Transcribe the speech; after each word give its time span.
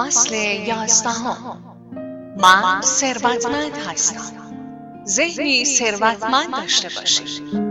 فصل 0.00 0.34
یازدهم. 0.34 1.36
من 2.36 2.80
ثروتمند 2.82 3.76
هستم. 3.88 4.32
ذهنی 5.06 5.64
ثروتمند 5.64 6.56
داشته 6.56 6.88
باشید. 6.96 7.70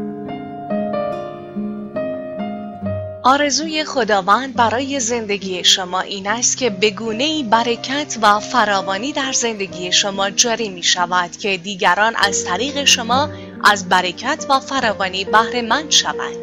آرزوی 3.24 3.84
خداوند 3.84 4.56
برای 4.56 5.00
زندگی 5.00 5.64
شما 5.64 6.00
این 6.00 6.28
است 6.28 6.58
که 6.58 6.70
بگونه 6.70 7.44
برکت 7.44 8.18
و 8.22 8.40
فراوانی 8.40 9.14
در 9.14 9.32
زندگی 9.32 9.92
شما 9.92 10.30
جاری 10.30 10.70
می 10.70 10.84
شود 10.84 11.32
که 11.32 11.58
دیگران 11.58 12.16
از 12.16 12.46
طریق 12.46 12.84
شما 12.84 13.30
از 13.64 13.90
برکت 13.90 14.46
و 14.50 14.60
فراوانی 14.60 15.26
بهره 15.26 15.62
مند 15.62 15.92
شوند. 15.92 16.38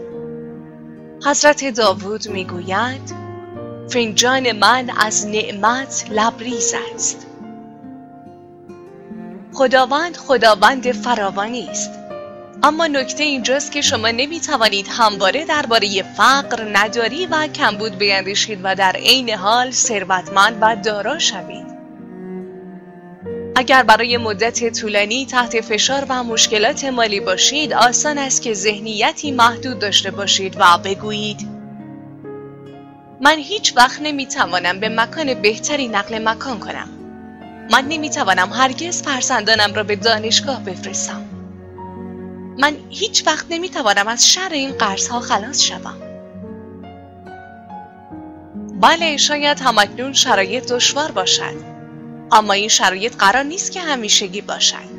حضرت 1.26 1.74
داوود 1.74 2.28
می 2.28 2.44
گوید 2.44 3.25
فنجان 3.88 4.52
من 4.52 4.90
از 4.98 5.26
نعمت 5.26 6.04
لبریز 6.10 6.74
است. 6.94 7.26
خداوند 9.52 10.16
خداوند 10.16 10.92
فراوانی 10.92 11.68
است. 11.70 11.90
اما 12.62 12.86
نکته 12.86 13.24
اینجاست 13.24 13.72
که 13.72 13.80
شما 13.80 14.08
نمی 14.08 14.40
توانید 14.40 14.86
همواره 14.90 15.44
درباره 15.44 16.02
فقر، 16.02 16.68
نداری 16.72 17.26
و 17.26 17.46
کمبود 17.46 17.98
بیندیشید 17.98 18.60
و 18.62 18.74
در 18.74 18.92
عین 18.92 19.30
حال 19.30 19.70
ثروتمند 19.70 20.58
و 20.60 20.76
دارا 20.76 21.18
شوید. 21.18 21.66
اگر 23.56 23.82
برای 23.82 24.16
مدت 24.16 24.80
طولانی 24.80 25.26
تحت 25.26 25.60
فشار 25.60 26.06
و 26.08 26.24
مشکلات 26.24 26.84
مالی 26.84 27.20
باشید 27.20 27.72
آسان 27.72 28.18
است 28.18 28.42
که 28.42 28.54
ذهنیتی 28.54 29.32
محدود 29.32 29.78
داشته 29.78 30.10
باشید 30.10 30.56
و 30.58 30.78
بگویید 30.84 31.55
من 33.20 33.38
هیچ 33.38 33.76
وقت 33.76 34.00
نمی 34.02 34.26
توانم 34.26 34.80
به 34.80 34.88
مکان 34.88 35.34
بهتری 35.34 35.88
نقل 35.88 36.28
مکان 36.28 36.60
کنم 36.60 36.88
من 37.70 37.84
نمی 37.88 38.10
توانم 38.10 38.52
هرگز 38.52 39.02
فرزندانم 39.02 39.74
را 39.74 39.82
به 39.82 39.96
دانشگاه 39.96 40.64
بفرستم 40.64 41.24
من 42.58 42.76
هیچ 42.90 43.26
وقت 43.26 43.46
نمی 43.50 43.68
توانم 43.68 44.08
از 44.08 44.28
شر 44.28 44.48
این 44.52 44.72
قرض 44.72 45.08
ها 45.08 45.20
خلاص 45.20 45.62
شوم. 45.62 45.96
بله 48.80 49.16
شاید 49.16 49.60
همکنون 49.60 50.12
شرایط 50.12 50.72
دشوار 50.72 51.10
باشد 51.10 51.54
اما 52.32 52.52
این 52.52 52.68
شرایط 52.68 53.16
قرار 53.16 53.42
نیست 53.42 53.72
که 53.72 53.80
همیشگی 53.80 54.40
باشد 54.40 54.96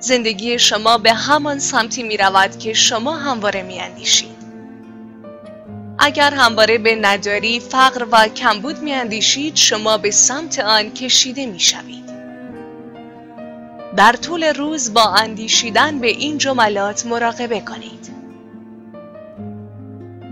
زندگی 0.00 0.58
شما 0.58 0.98
به 0.98 1.12
همان 1.12 1.58
سمتی 1.58 2.02
می 2.02 2.16
رود 2.16 2.58
که 2.58 2.72
شما 2.72 3.16
همواره 3.16 3.62
می 3.62 3.80
اندیشید. 3.80 4.37
اگر 5.98 6.34
همواره 6.34 6.78
به 6.78 6.96
نداری، 6.96 7.60
فقر 7.60 8.06
و 8.10 8.28
کمبود 8.28 8.78
می 8.78 8.92
اندیشید 8.92 9.56
شما 9.56 9.98
به 9.98 10.10
سمت 10.10 10.58
آن 10.58 10.90
کشیده 10.90 11.46
می 11.46 11.60
شوید. 11.60 12.08
در 13.96 14.12
طول 14.12 14.44
روز 14.44 14.94
با 14.94 15.04
اندیشیدن 15.04 15.98
به 15.98 16.06
این 16.06 16.38
جملات 16.38 17.06
مراقبه 17.06 17.60
کنید. 17.60 18.10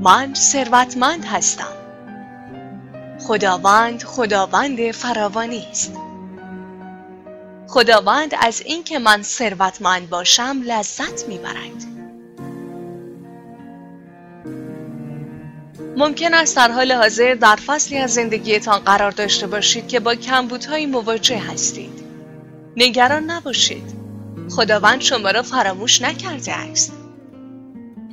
من 0.01 0.35
ثروتمند 0.35 1.25
هستم. 1.25 1.73
خداوند 3.21 4.03
خداوند 4.03 4.91
فراوانی 4.91 5.67
است. 5.71 5.93
خداوند 7.69 8.35
از 8.41 8.61
اینکه 8.61 8.99
من 8.99 9.23
ثروتمند 9.23 10.11
باشم 10.11 10.63
لذت 10.65 11.29
می‌برد. 11.29 11.96
ممکن 15.97 16.35
است 16.35 16.57
در 16.57 16.71
حال 16.71 16.93
حاضر 16.93 17.35
در 17.35 17.57
فصلی 17.57 17.99
از 17.99 18.15
زندگیتان 18.15 18.79
قرار 18.79 19.11
داشته 19.11 19.47
باشید 19.47 19.89
که 19.89 20.01
با 20.01 20.15
کمبودهایی 20.15 20.87
مواجه 20.87 21.39
هستید. 21.39 22.03
نگران 22.77 23.31
نباشید. 23.31 23.97
خداوند 24.51 25.01
شما 25.01 25.31
را 25.31 25.43
فراموش 25.43 26.03
نکرده 26.03 26.53
است. 26.53 26.93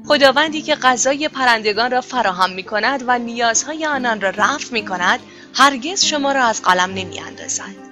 خداوندی 0.08 0.62
که 0.62 0.76
غذای 0.76 1.30
پرندگان 1.30 1.92
را 1.92 2.02
فراهم 2.02 2.54
می 2.54 2.64
کند 2.64 3.04
و 3.08 3.20
نیازهای 3.20 3.86
آنان 3.86 4.22
را 4.22 4.30
رفع 4.30 4.74
می 4.74 4.86
کند 4.86 5.20
هرگز 5.54 6.06
شما 6.06 6.32
را 6.32 6.44
از 6.44 6.62
قلم 6.62 6.90
نمی 6.90 7.20
اندازد. 7.20 7.83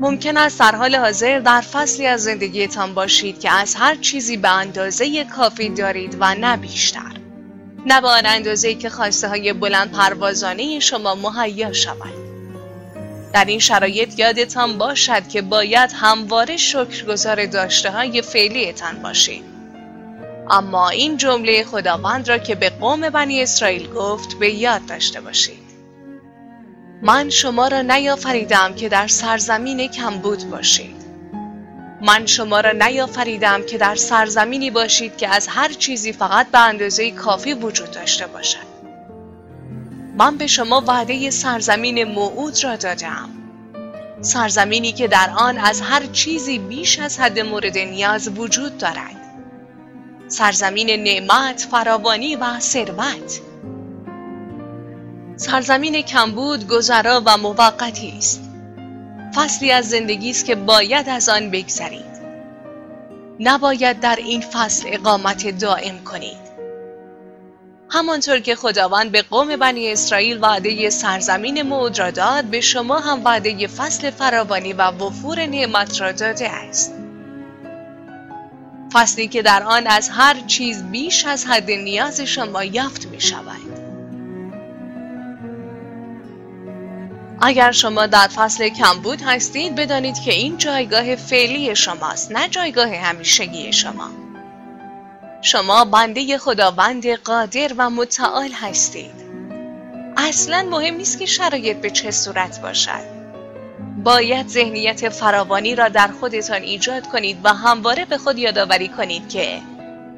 ممکن 0.00 0.36
است 0.36 0.60
در 0.60 0.74
حال 0.74 0.96
حاضر 0.96 1.38
در 1.38 1.60
فصلی 1.60 2.06
از 2.06 2.22
زندگیتان 2.22 2.94
باشید 2.94 3.40
که 3.40 3.50
از 3.52 3.74
هر 3.74 3.94
چیزی 3.94 4.36
به 4.36 4.48
اندازه 4.48 5.24
کافی 5.24 5.68
دارید 5.68 6.16
و 6.20 6.34
نه 6.34 6.56
بیشتر. 6.56 7.12
نه 7.86 8.00
به 8.00 8.08
آن 8.08 8.26
اندازه 8.26 8.74
که 8.74 8.90
خواسته 8.90 9.28
های 9.28 9.52
بلند 9.52 9.92
پروازانه 9.92 10.80
شما 10.80 11.14
مهیا 11.14 11.72
شود. 11.72 12.12
در 13.32 13.44
این 13.44 13.58
شرایط 13.58 14.18
یادتان 14.18 14.78
باشد 14.78 15.28
که 15.28 15.42
باید 15.42 15.90
همواره 15.94 16.56
شکرگزار 16.56 17.46
داشته 17.46 17.90
های 17.90 18.22
فعلیتان 18.22 19.02
باشید. 19.02 19.44
اما 20.50 20.88
این 20.88 21.16
جمله 21.16 21.64
خداوند 21.64 22.28
را 22.28 22.38
که 22.38 22.54
به 22.54 22.70
قوم 22.70 23.10
بنی 23.10 23.42
اسرائیل 23.42 23.90
گفت 23.90 24.38
به 24.38 24.50
یاد 24.50 24.86
داشته 24.86 25.20
باشید. 25.20 25.59
من 27.02 27.30
شما 27.30 27.68
را 27.68 27.82
نیافریدم 27.82 28.74
که 28.74 28.88
در 28.88 29.06
سرزمین 29.06 29.88
کمبود 29.88 30.50
باشید. 30.50 30.96
من 32.02 32.26
شما 32.26 32.60
را 32.60 32.72
نیافریدم 32.72 33.62
که 33.62 33.78
در 33.78 33.94
سرزمینی 33.94 34.70
باشید 34.70 35.16
که 35.16 35.28
از 35.28 35.48
هر 35.48 35.68
چیزی 35.68 36.12
فقط 36.12 36.50
به 36.50 36.58
اندازه 36.58 37.10
کافی 37.10 37.54
وجود 37.54 37.90
داشته 37.90 38.26
باشد. 38.26 38.70
من 40.18 40.36
به 40.36 40.46
شما 40.46 40.84
وعده 40.86 41.30
سرزمین 41.30 42.04
موعود 42.04 42.64
را 42.64 42.76
دادم 42.76 43.28
سرزمینی 44.20 44.92
که 44.92 45.08
در 45.08 45.30
آن 45.36 45.58
از 45.58 45.80
هر 45.80 46.06
چیزی 46.06 46.58
بیش 46.58 46.98
از 46.98 47.20
حد 47.20 47.40
مورد 47.40 47.78
نیاز 47.78 48.28
وجود 48.38 48.78
دارد 48.78 49.16
سرزمین 50.28 50.90
نعمت، 50.90 51.68
فراوانی 51.70 52.36
و 52.36 52.60
ثروت 52.60 53.40
سرزمین 55.40 56.02
کمبود 56.02 56.68
گذرا 56.68 57.22
و 57.26 57.36
موقتی 57.36 58.14
است. 58.18 58.40
فصلی 59.34 59.70
از 59.70 59.88
زندگی 59.88 60.30
است 60.30 60.44
که 60.44 60.54
باید 60.54 61.08
از 61.08 61.28
آن 61.28 61.50
بگذرید. 61.50 62.20
نباید 63.40 64.00
در 64.00 64.16
این 64.16 64.40
فصل 64.40 64.88
اقامت 64.92 65.58
دائم 65.58 66.04
کنید. 66.04 66.50
همانطور 67.90 68.40
که 68.40 68.54
خداوند 68.54 69.12
به 69.12 69.22
قوم 69.22 69.56
بنی 69.56 69.92
اسرائیل 69.92 70.38
وعده 70.42 70.90
سرزمین 70.90 71.62
موعود 71.62 71.98
را 71.98 72.10
داد 72.10 72.44
به 72.44 72.60
شما 72.60 72.98
هم 72.98 73.24
وعده 73.24 73.66
فصل 73.66 74.10
فراوانی 74.10 74.72
و 74.72 74.82
وفور 74.82 75.46
نعمت 75.46 76.00
را 76.00 76.12
داده 76.12 76.50
است. 76.50 76.94
فصلی 78.92 79.28
که 79.28 79.42
در 79.42 79.62
آن 79.62 79.86
از 79.86 80.08
هر 80.08 80.36
چیز 80.46 80.84
بیش 80.84 81.24
از 81.26 81.46
حد 81.46 81.70
نیاز 81.70 82.20
شما 82.20 82.64
یافت 82.64 83.06
می 83.06 83.20
شود 83.20 83.79
اگر 87.42 87.72
شما 87.72 88.06
در 88.06 88.28
فصل 88.28 88.68
کمبود 88.68 89.22
هستید 89.22 89.74
بدانید 89.74 90.20
که 90.20 90.32
این 90.32 90.58
جایگاه 90.58 91.16
فعلی 91.16 91.76
شماست 91.76 92.32
نه 92.32 92.48
جایگاه 92.48 92.96
همیشگی 92.96 93.72
شما. 93.72 94.10
شما 95.42 95.84
بنده 95.84 96.38
خداوند 96.38 97.06
قادر 97.06 97.72
و 97.76 97.90
متعال 97.90 98.50
هستید. 98.52 99.30
اصلا 100.16 100.66
مهم 100.70 100.94
نیست 100.94 101.18
که 101.18 101.26
شرایط 101.26 101.76
به 101.76 101.90
چه 101.90 102.10
صورت 102.10 102.60
باشد. 102.62 103.20
باید 104.04 104.48
ذهنیت 104.48 105.08
فراوانی 105.08 105.74
را 105.74 105.88
در 105.88 106.08
خودتان 106.20 106.62
ایجاد 106.62 107.06
کنید 107.06 107.38
و 107.44 107.48
همواره 107.54 108.04
به 108.04 108.18
خود 108.18 108.38
یادآوری 108.38 108.88
کنید 108.88 109.28
که 109.28 109.60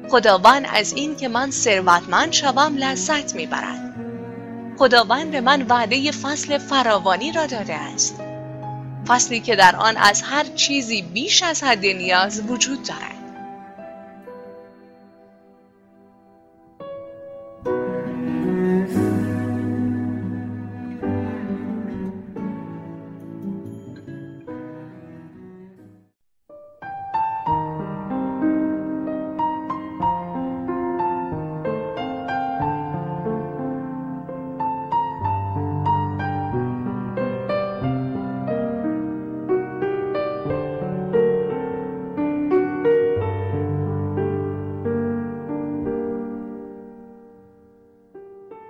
خداوند 0.09 0.65
از 0.73 0.93
این 0.93 1.15
که 1.15 1.27
من 1.27 1.51
ثروتمند 1.51 2.31
شوم 2.31 2.77
لذت 2.77 3.35
می‌برد. 3.35 3.92
خداوند 4.83 5.31
به 5.31 5.41
من 5.41 5.61
وعده 5.61 6.11
فصل 6.11 6.57
فراوانی 6.57 7.31
را 7.31 7.45
داده 7.45 7.73
است. 7.73 8.15
فصلی 9.07 9.39
که 9.39 9.55
در 9.55 9.75
آن 9.75 9.97
از 9.97 10.21
هر 10.21 10.43
چیزی 10.43 11.01
بیش 11.01 11.43
از 11.43 11.63
حد 11.63 11.85
نیاز 11.85 12.41
وجود 12.47 12.83
دارد. 12.83 13.12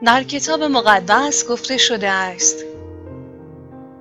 در 0.05 0.23
کتاب 0.23 0.63
مقدس 0.63 1.47
گفته 1.47 1.77
شده 1.77 2.09
است 2.09 2.55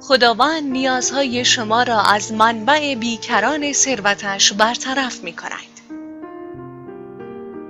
خداوند 0.00 0.72
نیازهای 0.72 1.44
شما 1.44 1.82
را 1.82 2.00
از 2.00 2.32
منبع 2.32 2.94
بیکران 2.94 3.72
ثروتش 3.72 4.52
برطرف 4.52 5.24
می 5.24 5.32
کند. 5.32 5.72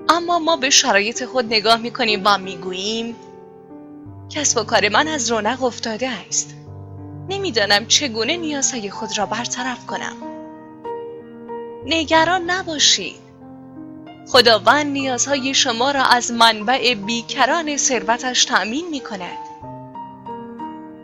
اما 0.08 0.38
ما 0.38 0.56
به 0.56 0.70
شرایط 0.70 1.25
خود 1.25 1.44
نگاه 1.44 1.76
می 1.76 1.90
کنیم 1.90 2.23
و 2.25 2.38
می 2.38 2.56
گوییم 2.56 3.17
کسب 4.31 4.58
و 4.58 4.64
کار 4.64 4.88
من 4.88 5.08
از 5.08 5.31
رونق 5.31 5.62
افتاده 5.64 6.08
است. 6.29 6.55
نمی‌دانم 7.29 7.87
چگونه 7.87 8.37
نیازهای 8.37 8.90
خود 8.90 9.19
را 9.19 9.26
برطرف 9.26 9.87
کنم. 9.87 10.17
نگران 11.87 12.50
نباشید. 12.50 13.22
خداوند 14.29 14.87
نیازهای 14.87 15.55
شما 15.55 15.91
را 15.91 16.05
از 16.05 16.31
منبع 16.31 16.95
بیکران 16.95 17.77
ثروتش 17.77 18.45
تأمین 18.45 18.89
می 18.91 19.01
کند. 19.01 19.39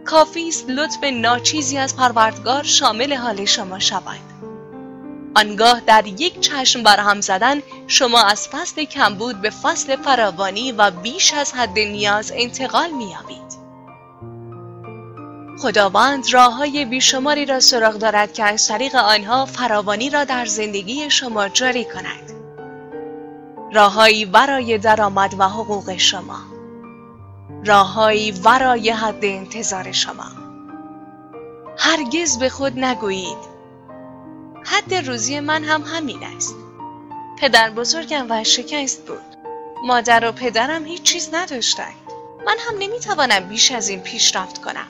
کافی 0.05 0.49
است 0.49 0.71
لطف 0.71 1.05
ناچیزی 1.05 1.79
از 1.79 1.97
پروردگار 1.97 2.63
شامل 2.63 3.15
حال 3.15 3.45
شما 3.45 3.79
شود. 3.79 4.21
آنگاه 5.37 5.81
در 5.81 6.07
یک 6.07 6.41
چشم 6.41 6.83
برهم 6.83 7.21
زدن 7.21 7.63
شما 7.87 8.23
از 8.23 8.49
فصل 8.49 8.85
کمبود 8.85 9.41
به 9.41 9.51
فصل 9.51 9.97
فراوانی 9.97 10.73
و 10.73 10.91
بیش 10.91 11.35
از 11.35 11.53
حد 11.53 11.79
نیاز 11.79 12.33
انتقال 12.37 12.91
می‌یابید. 12.91 13.59
خداوند 15.59 16.33
راه 16.33 16.55
های 16.55 16.85
بیشماری 16.85 17.47
را 17.47 17.61
سراغ 17.61 17.95
دارد 17.95 18.33
که 18.33 18.45
از 18.45 18.69
طریق 18.69 18.95
آنها 18.95 19.47
فراوانی 19.47 20.11
را 20.11 20.25
در 20.25 20.47
زندگی 20.47 21.11
شما 21.11 21.49
جاری 21.49 21.85
کند. 21.85 22.38
راههایی 23.73 24.25
برای 24.25 24.79
درآمد 24.79 25.35
و 25.39 25.43
حقوق 25.43 25.97
شما. 25.97 26.39
راههایی 27.65 28.33
ورای 28.33 28.91
حد 28.91 29.25
انتظار 29.25 29.93
شما. 29.93 30.31
هرگز 31.79 32.39
به 32.39 32.49
خود 32.49 32.79
نگویید 32.79 33.39
حد 34.65 34.95
روزی 34.95 35.41
من 35.41 35.65
هم 35.65 35.83
همین 35.83 36.23
است. 36.37 36.55
پدر 37.39 37.71
بزرگم 37.71 38.27
و 38.31 38.45
شکست 38.45 39.07
بود. 39.07 39.37
مادر 39.85 40.29
و 40.29 40.33
پدرم 40.33 40.85
هیچ 40.85 41.03
چیز 41.03 41.35
نداشتند. 41.35 41.95
من 42.47 42.57
هم 42.59 42.79
نمی‌توانم 42.79 43.41
بیش 43.41 43.73
از 43.73 43.89
این 43.89 44.01
پیشرفت 44.01 44.59
کنم. 44.63 44.87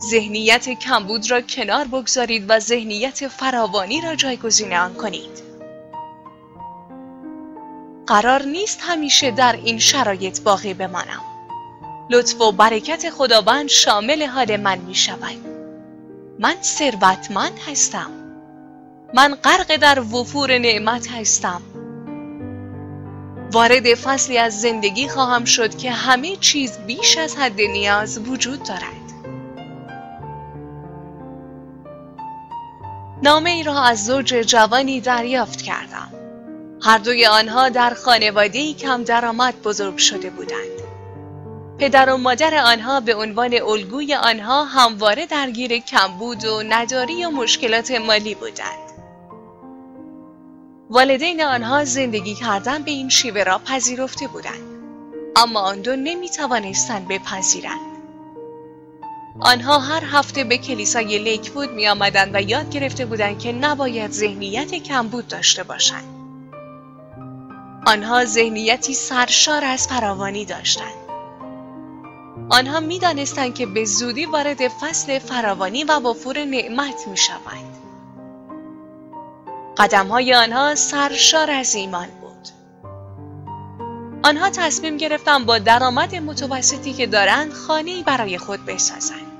ذهنیت 0.00 0.68
کمبود 0.68 1.30
را 1.30 1.40
کنار 1.40 1.84
بگذارید 1.84 2.44
و 2.48 2.58
ذهنیت 2.58 3.28
فراوانی 3.28 4.00
را 4.00 4.14
جایگزین 4.14 4.74
آن 4.74 4.94
کنید. 4.94 5.55
قرار 8.06 8.42
نیست 8.42 8.80
همیشه 8.82 9.30
در 9.30 9.58
این 9.64 9.78
شرایط 9.78 10.40
باقی 10.40 10.74
بمانم. 10.74 11.22
لطف 12.10 12.40
و 12.40 12.52
برکت 12.52 13.10
خداوند 13.10 13.68
شامل 13.68 14.26
حال 14.26 14.56
من 14.56 14.78
می 14.78 14.94
شود. 14.94 15.56
من 16.38 16.56
ثروتمند 16.62 17.58
هستم 17.70 18.10
من 19.14 19.34
غرق 19.34 19.76
در 19.76 20.00
وفور 20.00 20.58
نعمت 20.58 21.10
هستم 21.10 21.62
وارد 23.52 23.94
فصلی 23.94 24.38
از 24.38 24.60
زندگی 24.60 25.08
خواهم 25.08 25.44
شد 25.44 25.76
که 25.76 25.90
همه 25.90 26.36
چیز 26.36 26.78
بیش 26.78 27.18
از 27.18 27.36
حد 27.36 27.60
نیاز 27.60 28.18
وجود 28.18 28.62
دارد 28.62 29.06
نامه 33.22 33.50
ای 33.50 33.62
را 33.62 33.82
از 33.82 34.04
زوج 34.04 34.34
جوانی 34.34 35.00
دریافت 35.00 35.62
کردم 35.62 36.15
هر 36.86 36.98
دوی 36.98 37.26
آنها 37.26 37.68
در 37.68 37.94
خانواده 37.94 38.58
ای 38.58 38.74
کم 38.74 39.04
درآمد 39.04 39.62
بزرگ 39.62 39.96
شده 39.96 40.30
بودند 40.30 40.76
پدر 41.78 42.10
و 42.10 42.16
مادر 42.16 42.54
آنها 42.54 43.00
به 43.00 43.14
عنوان 43.14 43.54
الگوی 43.62 44.14
آنها 44.14 44.64
همواره 44.64 45.26
درگیر 45.26 45.78
کمبود 45.78 46.44
و 46.44 46.62
نداری 46.68 47.24
و 47.24 47.30
مشکلات 47.30 47.90
مالی 47.90 48.34
بودند. 48.34 48.90
والدین 50.90 51.42
آنها 51.42 51.84
زندگی 51.84 52.34
کردن 52.34 52.82
به 52.82 52.90
این 52.90 53.08
شیوه 53.08 53.42
را 53.42 53.58
پذیرفته 53.58 54.28
بودند. 54.28 54.62
اما 55.36 55.60
آن 55.60 55.80
دو 55.80 55.96
نمی 55.96 56.28
توانستند 56.28 57.08
بپذیرند. 57.08 57.96
آنها 59.40 59.78
هر 59.78 60.02
هفته 60.04 60.44
به 60.44 60.58
کلیسای 60.58 61.18
لیکوود 61.18 61.70
می 61.70 61.88
آمدند 61.88 62.30
و 62.34 62.40
یاد 62.40 62.70
گرفته 62.70 63.06
بودند 63.06 63.38
که 63.38 63.52
نباید 63.52 64.10
ذهنیت 64.10 64.74
کمبود 64.74 65.28
داشته 65.28 65.62
باشند. 65.62 66.15
آنها 67.86 68.24
ذهنیتی 68.24 68.94
سرشار 68.94 69.64
از 69.64 69.88
فراوانی 69.88 70.44
داشتند. 70.44 71.06
آنها 72.50 72.80
می 72.80 72.98
دانستند 72.98 73.54
که 73.54 73.66
به 73.66 73.84
زودی 73.84 74.26
وارد 74.26 74.68
فصل 74.68 75.18
فراوانی 75.18 75.84
و 75.84 75.92
وفور 75.92 76.44
نعمت 76.44 77.08
می 77.08 77.16
شوند. 77.16 77.76
قدم 79.76 80.06
های 80.06 80.34
آنها 80.34 80.74
سرشار 80.74 81.50
از 81.50 81.74
ایمان 81.74 82.08
بود. 82.20 82.48
آنها 84.22 84.50
تصمیم 84.50 84.96
گرفتند 84.96 85.46
با 85.46 85.58
درآمد 85.58 86.14
متوسطی 86.14 86.92
که 86.92 87.06
دارند 87.06 87.52
خانه 87.52 88.02
برای 88.02 88.38
خود 88.38 88.66
بسازند. 88.66 89.32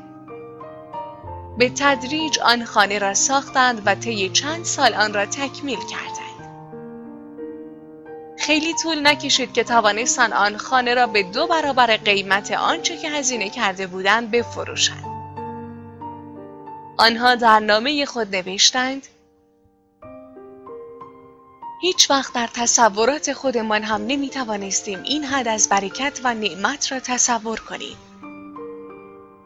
به 1.58 1.68
تدریج 1.70 2.38
آن 2.38 2.64
خانه 2.64 2.98
را 2.98 3.14
ساختند 3.14 3.82
و 3.86 3.94
طی 3.94 4.28
چند 4.28 4.64
سال 4.64 4.94
آن 4.94 5.14
را 5.14 5.26
تکمیل 5.26 5.78
کردند. 5.90 6.25
خیلی 8.46 8.74
طول 8.74 9.06
نکشید 9.06 9.52
که 9.52 9.64
توانستند 9.64 10.32
آن 10.32 10.56
خانه 10.56 10.94
را 10.94 11.06
به 11.06 11.22
دو 11.22 11.46
برابر 11.46 11.96
قیمت 11.96 12.52
آنچه 12.52 12.96
که 12.96 13.10
هزینه 13.10 13.50
کرده 13.50 13.86
بودند 13.86 14.30
بفروشند. 14.30 15.04
آنها 16.98 17.34
در 17.34 17.60
نامه 17.60 18.06
خود 18.06 18.36
نوشتند 18.36 19.06
هیچ 21.82 22.10
وقت 22.10 22.34
در 22.34 22.48
تصورات 22.54 23.32
خودمان 23.32 23.82
هم 23.82 24.06
نمی 24.06 24.28
توانستیم 24.28 25.02
این 25.02 25.24
حد 25.24 25.48
از 25.48 25.68
برکت 25.68 26.20
و 26.24 26.34
نعمت 26.34 26.92
را 26.92 27.00
تصور 27.00 27.60
کنیم. 27.60 27.96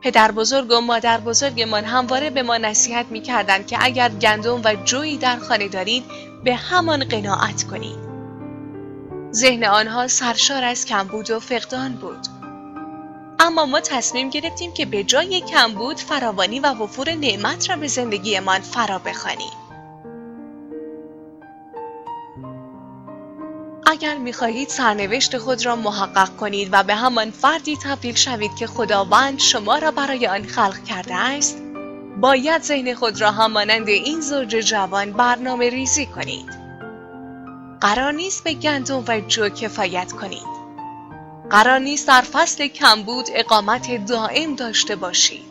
پدر 0.02 0.32
بزرگ 0.32 0.70
و 0.70 0.80
مادر 0.80 1.18
بزرگمان 1.18 1.84
همواره 1.84 2.30
به 2.30 2.42
ما 2.42 2.56
نصیحت 2.56 3.06
می 3.06 3.22
کردند 3.22 3.66
که 3.66 3.78
اگر 3.80 4.08
گندم 4.08 4.62
و 4.64 4.74
جویی 4.84 5.16
در 5.16 5.36
خانه 5.36 5.68
دارید 5.68 6.04
به 6.44 6.54
همان 6.54 7.04
قناعت 7.04 7.62
کنید. 7.62 8.09
ذهن 9.32 9.64
آنها 9.64 10.08
سرشار 10.08 10.64
از 10.64 10.86
کمبود 10.86 11.30
و 11.30 11.40
فقدان 11.40 11.92
بود. 11.92 12.26
اما 13.38 13.66
ما 13.66 13.80
تصمیم 13.80 14.30
گرفتیم 14.30 14.72
که 14.72 14.86
به 14.86 15.04
جای 15.04 15.40
کمبود 15.40 15.96
فراوانی 16.00 16.60
و 16.60 16.66
وفور 16.66 17.14
نعمت 17.14 17.70
را 17.70 17.76
به 17.76 17.86
زندگیمان 17.86 18.60
فرا 18.60 18.98
بخوانیم. 18.98 19.52
اگر 23.86 24.18
می‌خواهید 24.18 24.68
سرنوشت 24.68 25.38
خود 25.38 25.66
را 25.66 25.76
محقق 25.76 26.36
کنید 26.36 26.68
و 26.72 26.82
به 26.82 26.94
همان 26.94 27.30
فردی 27.30 27.76
تبدیل 27.76 28.14
شوید 28.14 28.54
که 28.54 28.66
خداوند 28.66 29.38
شما 29.38 29.78
را 29.78 29.90
برای 29.90 30.26
آن 30.26 30.42
خلق 30.46 30.84
کرده 30.84 31.14
است، 31.14 31.58
باید 32.20 32.62
ذهن 32.62 32.94
خود 32.94 33.20
را 33.20 33.30
همانند 33.30 33.88
این 33.88 34.20
زوج 34.20 34.56
جوان 34.56 35.12
برنامه 35.12 35.70
ریزی 35.70 36.06
کنید. 36.06 36.59
قرار 37.80 38.12
نیست 38.12 38.44
به 38.44 38.54
گندم 38.54 39.04
و 39.08 39.20
جو 39.20 39.48
کفایت 39.48 40.12
کنید. 40.12 40.60
قرار 41.50 41.78
نیست 41.78 42.08
در 42.08 42.20
فصل 42.20 42.66
کمبود 42.66 43.28
اقامت 43.34 44.06
دائم 44.06 44.54
داشته 44.54 44.96
باشید. 44.96 45.50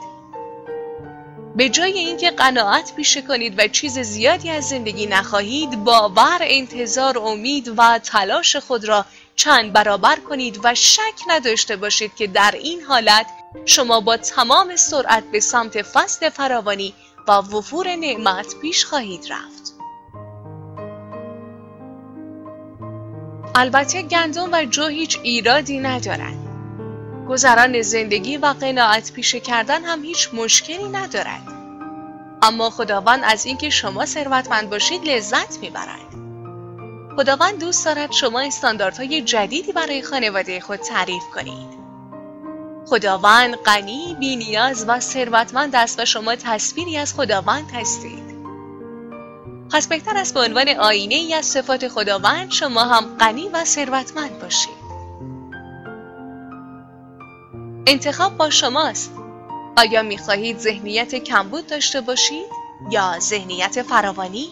به 1.55 1.69
جای 1.69 2.00
اینکه 2.00 2.31
قناعت 2.31 2.95
پیشه 2.95 3.21
کنید 3.21 3.59
و 3.59 3.67
چیز 3.67 4.00
زیادی 4.00 4.50
از 4.50 4.69
زندگی 4.69 5.05
نخواهید 5.05 5.83
باور 5.83 6.38
انتظار 6.41 7.17
امید 7.17 7.74
و 7.77 8.00
تلاش 8.00 8.55
خود 8.55 8.86
را 8.86 9.05
چند 9.36 9.74
برابر 9.74 10.19
کنید 10.19 10.59
و 10.63 10.75
شک 10.75 11.21
نداشته 11.27 11.75
باشید 11.75 12.15
که 12.15 12.27
در 12.27 12.51
این 12.51 12.81
حالت 12.81 13.25
شما 13.65 14.00
با 14.00 14.17
تمام 14.17 14.75
سرعت 14.75 15.24
به 15.31 15.39
سمت 15.39 15.81
فصل 15.81 16.29
فراوانی 16.29 16.93
و 17.27 17.31
وفور 17.31 17.95
نعمت 17.95 18.55
پیش 18.62 18.86
خواهید 18.86 19.27
رفت 19.29 19.68
البته 23.60 24.01
گندم 24.01 24.50
و 24.51 24.66
جو 24.66 24.88
هیچ 24.88 25.20
ایرادی 25.24 25.80
ندارند. 25.80 26.48
گذران 27.30 27.82
زندگی 27.82 28.38
و 28.38 28.46
قناعت 28.46 29.12
پیشه 29.13 29.39
کردن 29.39 29.84
هم 29.84 30.04
هیچ 30.04 30.30
مشکلی 30.34 30.89
ندارد. 30.89 31.42
اما 32.42 32.70
خداوند 32.70 33.22
از 33.24 33.46
اینکه 33.46 33.70
شما 33.70 34.06
ثروتمند 34.06 34.70
باشید 34.70 35.06
لذت 35.06 35.60
می‌برد. 35.62 36.10
خداوند 37.16 37.60
دوست 37.60 37.86
دارد 37.86 38.12
شما 38.12 38.39
استانداردهای 38.39 39.22
جدیدی 39.22 39.72
برای 39.72 40.01
خانواده 40.01 40.60
خود 40.60 40.80
تعریف 40.80 41.24
کنید. 41.36 41.80
خداوند 42.86 43.56
غنی، 43.56 44.16
بینیاز 44.20 44.86
و 44.88 45.00
ثروتمند 45.00 45.75
است 45.75 46.00
و 46.00 46.06
شما 46.06 46.36
تصویری 46.36 46.98
از 46.98 47.13
خداوند 47.13 47.72
هستید. 47.74 48.28
پس 49.71 49.88
بهتر 49.88 50.17
است 50.17 50.33
به 50.33 50.39
عنوان 50.39 50.69
آینه 50.69 51.15
ای 51.15 51.33
از 51.33 51.45
صفات 51.45 51.88
خداوند 51.88 52.51
شما 52.51 52.83
هم 52.83 53.17
غنی 53.17 53.49
و 53.49 53.65
ثروتمند 53.65 54.39
باشید 54.39 54.79
انتخاب 57.88 58.38
با 58.38 58.49
شماست 58.49 59.11
آیا 59.77 60.01
می‌خواهید 60.01 60.57
ذهنیت 60.57 61.15
کمبود 61.15 61.67
داشته 61.67 62.01
باشید 62.01 62.45
یا 62.91 63.19
ذهنیت 63.19 63.81
فراوانی؟ 63.81 64.49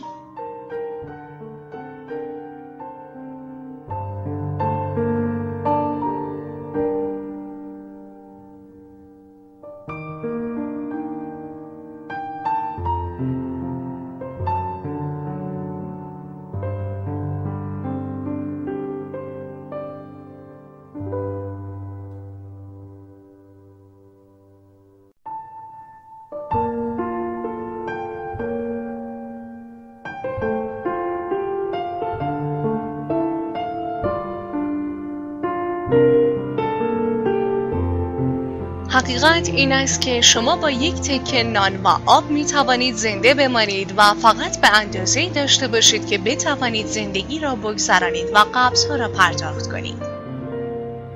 حقیقت 39.08 39.50
این 39.50 39.72
است 39.72 40.02
که 40.02 40.22
شما 40.22 40.56
با 40.56 40.72
یک 40.72 40.94
تکه 40.94 41.44
نان 41.44 41.78
و 41.84 41.88
آب 42.06 42.30
می 42.30 42.46
توانید 42.46 42.96
زنده 42.96 43.34
بمانید 43.34 43.94
و 43.98 44.14
فقط 44.14 44.62
به 44.62 44.78
اندازه 44.78 45.30
داشته 45.30 45.68
باشید 45.68 46.08
که 46.08 46.18
بتوانید 46.18 46.88
زندگی 46.88 47.40
را 47.40 47.56
بگذرانید 47.56 48.26
و 48.34 48.46
قبض 48.54 48.86
ها 48.86 48.96
را 48.96 49.08
پرداخت 49.08 49.72
کنید. 49.72 50.04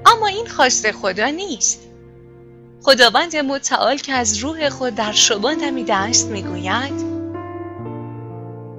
اما 0.05 0.27
این 0.27 0.47
خواست 0.47 0.91
خدا 0.91 1.27
نیست. 1.27 1.79
خداوند 2.81 3.35
متعال 3.35 3.97
که 3.97 4.13
از 4.13 4.37
روح 4.37 4.69
خود 4.69 4.95
در 4.95 5.11
شما 5.11 5.53
دمیده 5.53 5.95
است 5.95 6.27
می‌گوید 6.27 6.93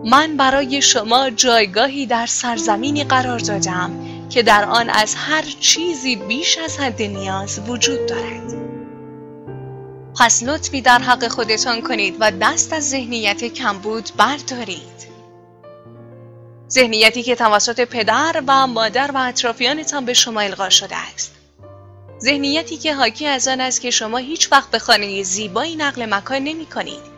من 0.04 0.36
برای 0.36 0.82
شما 0.82 1.30
جایگاهی 1.30 2.06
در 2.06 2.26
سرزمینی 2.26 3.04
قرار 3.04 3.38
دادم 3.38 3.90
که 4.30 4.42
در 4.42 4.64
آن 4.64 4.90
از 4.90 5.14
هر 5.14 5.44
چیزی 5.60 6.16
بیش 6.16 6.58
از 6.58 6.78
حد 6.78 7.02
نیاز 7.02 7.60
وجود 7.68 8.06
دارد. 8.06 8.71
پس 10.18 10.42
لطفی 10.42 10.80
در 10.80 10.98
حق 10.98 11.28
خودتان 11.28 11.80
کنید 11.82 12.16
و 12.20 12.30
دست 12.40 12.72
از 12.72 12.90
ذهنیت 12.90 13.44
کمبود 13.44 14.10
بردارید. 14.16 15.12
ذهنیتی 16.70 17.22
که 17.22 17.36
توسط 17.36 17.80
پدر 17.80 18.42
و 18.46 18.66
مادر 18.66 19.10
و 19.14 19.18
اطرافیانتان 19.18 20.04
به 20.04 20.14
شما 20.14 20.40
القا 20.40 20.70
شده 20.70 20.96
است. 20.96 21.34
ذهنیتی 22.20 22.76
که 22.76 22.94
حاکی 22.94 23.26
از 23.26 23.48
آن 23.48 23.60
است 23.60 23.80
که 23.80 23.90
شما 23.90 24.18
هیچ 24.18 24.52
وقت 24.52 24.70
به 24.70 24.78
خانه 24.78 25.22
زیبایی 25.22 25.76
نقل 25.76 26.14
مکان 26.14 26.44
نمی 26.44 26.66
کنید. 26.66 27.12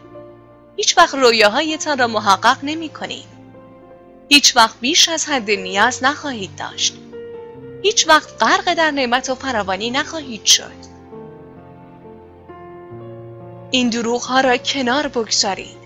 هیچ 0.77 0.99
وقت 0.99 1.15
رویاهایتان 1.15 1.99
را 1.99 2.07
محقق 2.07 2.59
نمی 2.63 2.89
کنید. 2.89 3.35
هیچ 4.29 4.57
وقت 4.57 4.81
بیش 4.81 5.09
از 5.09 5.27
حد 5.27 5.51
نیاز 5.51 6.05
نخواهید 6.05 6.57
داشت. 6.57 6.95
هیچ 7.83 8.09
وقت 8.09 8.43
غرق 8.43 8.75
در 8.75 8.91
نعمت 8.91 9.31
و 9.31 9.35
فراوانی 9.35 9.91
نخواهید 9.91 10.45
شد. 10.45 10.94
این 13.75 13.89
دروغ 13.89 14.23
ها 14.23 14.41
را 14.41 14.57
کنار 14.57 15.09
بگذارید. 15.09 15.77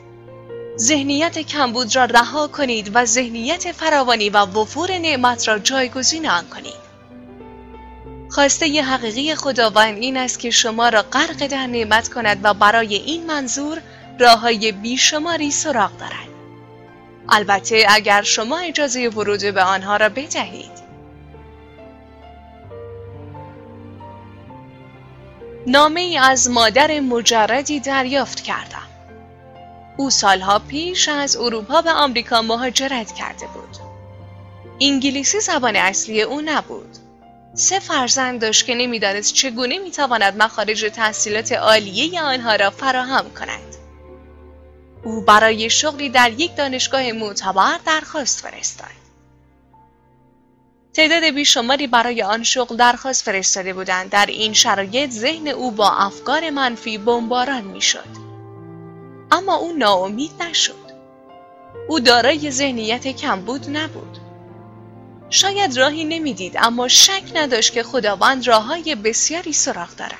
ذهنیت 0.79 1.39
کمبود 1.39 1.97
را 1.97 2.05
رها 2.05 2.47
کنید 2.49 2.91
و 2.95 3.05
ذهنیت 3.05 3.73
فراوانی 3.73 4.31
و 4.31 4.39
وفور 4.39 4.99
نعمت 4.99 5.49
را 5.49 5.59
جایگزین 5.59 6.29
آن 6.29 6.49
کنید. 6.49 6.89
خواسته 8.31 8.69
ی 8.69 8.79
حقیقی 8.81 9.35
خداوند 9.35 9.99
این 9.99 10.17
است 10.17 10.39
که 10.39 10.51
شما 10.51 10.89
را 10.89 11.03
غرق 11.03 11.47
در 11.47 11.67
نعمت 11.67 12.09
کند 12.09 12.41
و 12.43 12.55
برای 12.55 12.95
این 12.95 13.27
منظور 13.27 13.83
راه 14.21 14.41
های 14.41 14.73
بیشماری 14.73 15.51
سراغ 15.51 15.99
دارد. 15.99 16.29
البته 17.29 17.87
اگر 17.89 18.23
شما 18.23 18.59
اجازه 18.59 19.09
ورود 19.09 19.55
به 19.55 19.63
آنها 19.63 19.97
را 19.97 20.09
بدهید. 20.09 20.78
نامه 25.71 26.01
ای 26.01 26.19
از 26.19 26.51
مادر 26.51 27.01
مجردی 27.01 27.81
دریافت 27.81 28.41
کردم. 28.41 28.89
او 29.97 30.11
سالها 30.11 30.59
پیش 30.59 31.09
از 31.09 31.37
اروپا 31.37 31.83
به 31.83 31.91
آمریکا 31.91 32.43
مهاجرت 32.43 33.13
کرده 33.13 33.47
بود. 33.47 33.77
انگلیسی 34.81 35.41
زبان 35.41 35.77
اصلی 35.77 36.23
او 36.23 36.41
نبود. 36.41 36.97
سه 37.55 37.81
فرزند 37.81 38.41
داشت 38.41 38.67
که 38.67 38.75
نمی‌دانست 38.75 39.35
چگونه 39.35 39.79
می‌تواند 39.79 40.43
مخارج 40.43 40.91
تحصیلات 40.95 41.53
عالیه 41.53 42.23
آنها 42.23 42.57
را 42.57 42.71
فراهم 42.71 43.35
کند. 43.35 43.77
او 45.05 45.21
برای 45.21 45.71
شغلی 45.71 46.09
در 46.09 46.33
یک 46.33 46.57
دانشگاه 46.57 47.13
معتبر 47.13 47.79
درخواست 47.87 48.41
فرستاد. 48.41 49.08
تعداد 50.95 51.25
بیشماری 51.25 51.87
برای 51.87 52.23
آن 52.23 52.43
شغل 52.43 52.77
درخواست 52.77 53.25
فرستاده 53.25 53.73
بودند. 53.73 54.11
در 54.11 54.27
این 54.27 54.53
شرایط 54.53 55.11
ذهن 55.11 55.49
او 55.49 55.71
با 55.71 55.91
افکار 55.91 56.51
منفی 56.51 56.99
بمباران 56.99 57.65
می‌شد. 57.65 58.29
اما 59.31 59.55
او 59.57 59.73
ناامید 59.73 60.43
نشد. 60.43 60.89
او 61.89 62.01
دارای 62.01 62.51
ذهنیت 62.51 63.09
کمبود 63.09 63.77
نبود. 63.77 64.19
شاید 65.31 65.79
راهی 65.79 66.05
نمی‌دید 66.05 66.57
اما 66.59 66.89
شک 66.89 67.23
نداشت 67.35 67.73
که 67.73 67.83
خداوند 67.83 68.47
راههای 68.47 68.95
بسیاری 68.95 69.53
سراغ 69.53 69.97
دارد. 69.97 70.19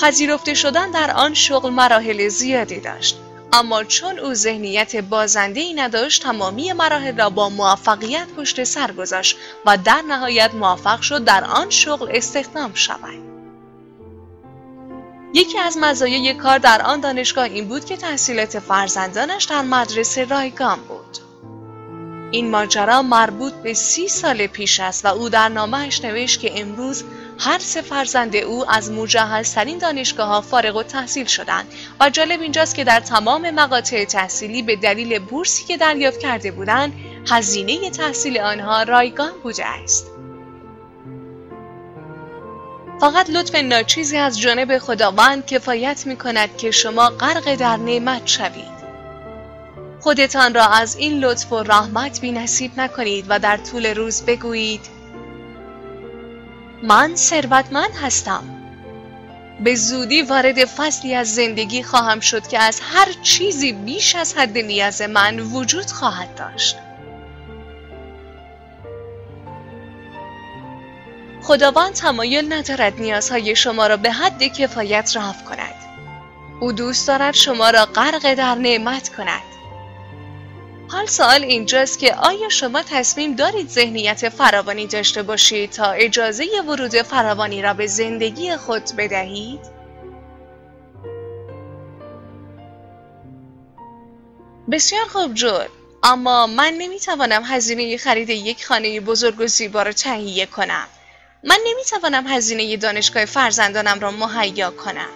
پذیرفته 0.00 0.54
شدن 0.54 0.90
در 0.90 1.10
آن 1.10 1.34
شغل 1.34 1.70
مراحل 1.70 2.28
زیادی 2.28 2.80
داشت. 2.80 3.18
اما 3.56 3.84
چون 3.84 4.18
او 4.18 4.34
ذهنیت 4.34 4.96
بازنده 4.96 5.60
ای 5.60 5.74
نداشت 5.74 6.22
تمامی 6.22 6.72
مراحل 6.72 7.18
را 7.18 7.30
با 7.30 7.48
موفقیت 7.48 8.26
پشت 8.36 8.64
سر 8.64 8.92
گذاشت 8.92 9.38
و 9.66 9.76
در 9.76 10.02
نهایت 10.08 10.54
موفق 10.54 11.00
شد 11.00 11.24
در 11.24 11.44
آن 11.44 11.70
شغل 11.70 12.08
استخدام 12.10 12.74
شود. 12.74 13.26
یکی 15.34 15.58
از 15.58 15.78
مزایای 15.80 16.34
کار 16.34 16.58
در 16.58 16.82
آن 16.82 17.00
دانشگاه 17.00 17.44
این 17.44 17.68
بود 17.68 17.84
که 17.84 17.96
تحصیلات 17.96 18.58
فرزندانش 18.58 19.44
در 19.44 19.62
مدرسه 19.62 20.24
رایگان 20.24 20.78
بود. 20.80 21.18
این 22.30 22.50
ماجرا 22.50 23.02
مربوط 23.02 23.52
به 23.52 23.74
سی 23.74 24.08
سال 24.08 24.46
پیش 24.46 24.80
است 24.80 25.04
و 25.04 25.08
او 25.08 25.28
در 25.28 25.48
نامهش 25.48 26.04
نوشت 26.04 26.40
که 26.40 26.60
امروز 26.60 27.04
هر 27.38 27.58
سه 27.58 27.82
فرزند 27.82 28.36
او 28.36 28.70
از 28.70 28.90
مجهزترین 28.90 29.78
دانشگاه 29.78 30.28
ها 30.28 30.40
فارغ 30.40 30.76
و 30.76 30.82
تحصیل 30.82 31.26
شدند 31.26 31.66
و 32.00 32.10
جالب 32.10 32.40
اینجاست 32.40 32.74
که 32.74 32.84
در 32.84 33.00
تمام 33.00 33.50
مقاطع 33.50 34.04
تحصیلی 34.04 34.62
به 34.62 34.76
دلیل 34.76 35.18
بورسی 35.18 35.64
که 35.64 35.76
دریافت 35.76 36.20
کرده 36.20 36.50
بودند 36.50 36.92
هزینه 37.30 37.90
تحصیل 37.90 38.38
آنها 38.38 38.82
رایگان 38.82 39.32
بوده 39.42 39.66
است. 39.66 40.06
فقط 43.00 43.30
لطف 43.30 43.54
ناچیزی 43.54 44.16
از 44.16 44.40
جانب 44.40 44.78
خداوند 44.78 45.46
کفایت 45.46 46.06
می 46.06 46.16
کند 46.16 46.56
که 46.56 46.70
شما 46.70 47.08
غرق 47.08 47.54
در 47.54 47.76
نعمت 47.76 48.26
شوید. 48.26 48.76
خودتان 50.00 50.54
را 50.54 50.66
از 50.66 50.96
این 50.96 51.18
لطف 51.18 51.52
و 51.52 51.62
رحمت 51.62 52.20
بی 52.20 52.32
نکنید 52.76 53.24
و 53.28 53.38
در 53.38 53.56
طول 53.56 53.86
روز 53.86 54.22
بگویید 54.22 54.95
من 56.82 57.16
ثروتمند 57.16 57.94
هستم. 58.02 58.44
به 59.60 59.74
زودی 59.74 60.22
وارد 60.22 60.64
فصلی 60.64 61.14
از 61.14 61.34
زندگی 61.34 61.82
خواهم 61.82 62.20
شد 62.20 62.46
که 62.46 62.58
از 62.58 62.80
هر 62.80 63.12
چیزی 63.22 63.72
بیش 63.72 64.14
از 64.14 64.34
حد 64.36 64.58
نیاز 64.58 65.02
من 65.02 65.40
وجود 65.40 65.90
خواهد 65.90 66.34
داشت. 66.34 66.76
خداوند 71.42 71.92
تمایل 71.92 72.52
ندارد 72.52 73.00
نیازهای 73.00 73.56
شما 73.56 73.86
را 73.86 73.96
به 73.96 74.10
حد 74.10 74.42
کفایت 74.42 75.16
رفع 75.16 75.44
کند. 75.44 75.74
او 76.60 76.72
دوست 76.72 77.08
دارد 77.08 77.34
شما 77.34 77.70
را 77.70 77.86
غرق 77.86 78.34
در 78.34 78.54
نعمت 78.54 79.08
کند. 79.08 79.55
حال 80.88 81.06
سوال 81.06 81.44
اینجاست 81.44 81.98
که 81.98 82.14
آیا 82.14 82.48
شما 82.48 82.82
تصمیم 82.82 83.36
دارید 83.36 83.68
ذهنیت 83.68 84.28
فراوانی 84.28 84.86
داشته 84.86 85.22
باشید 85.22 85.70
تا 85.70 85.90
اجازه 85.90 86.44
ورود 86.68 87.02
فراوانی 87.02 87.62
را 87.62 87.74
به 87.74 87.86
زندگی 87.86 88.56
خود 88.56 88.82
بدهید؟ 88.98 89.60
بسیار 94.70 95.04
خوب 95.04 95.34
جور 95.34 95.68
اما 96.02 96.46
من 96.46 96.74
نمی‌توانم 96.78 97.42
هزینه 97.44 97.96
خرید 97.96 98.30
یک 98.30 98.66
خانه 98.66 99.00
بزرگ 99.00 99.40
و 99.40 99.46
زیبا 99.46 99.82
را 99.82 99.92
تهیه 99.92 100.46
کنم. 100.46 100.86
من 101.44 101.58
نمی‌توانم 101.66 102.26
هزینه 102.26 102.76
دانشگاه 102.76 103.24
فرزندانم 103.24 104.00
را 104.00 104.10
مهیا 104.10 104.70
کنم. 104.70 105.10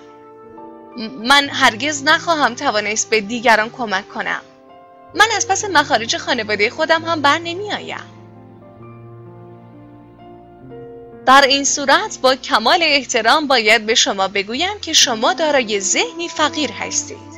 من 1.29 1.49
هرگز 1.49 2.03
نخواهم 2.05 2.55
توانست 2.55 3.11
به 3.11 3.21
دیگران 3.21 3.71
کمک 3.71 4.09
کنم. 4.09 4.41
من 5.14 5.29
از 5.37 5.49
پس 5.49 5.64
مخارج 5.64 6.17
خانواده 6.17 6.71
خودم 6.71 7.05
هم 7.05 7.23
بر 7.23 7.38
نمی 7.38 7.73
آیم. 7.73 8.05
در 11.26 11.45
این 11.49 11.64
صورت 11.64 12.19
با 12.23 12.35
کمال 12.35 12.79
احترام 12.83 13.47
باید 13.47 13.87
به 13.87 13.95
شما 13.95 14.29
بگویم 14.29 14.79
که 14.83 14.93
شما 14.93 15.33
دارای 15.33 15.81
ذهنی 15.81 16.29
فقیر 16.29 16.73
هستید. 16.73 17.31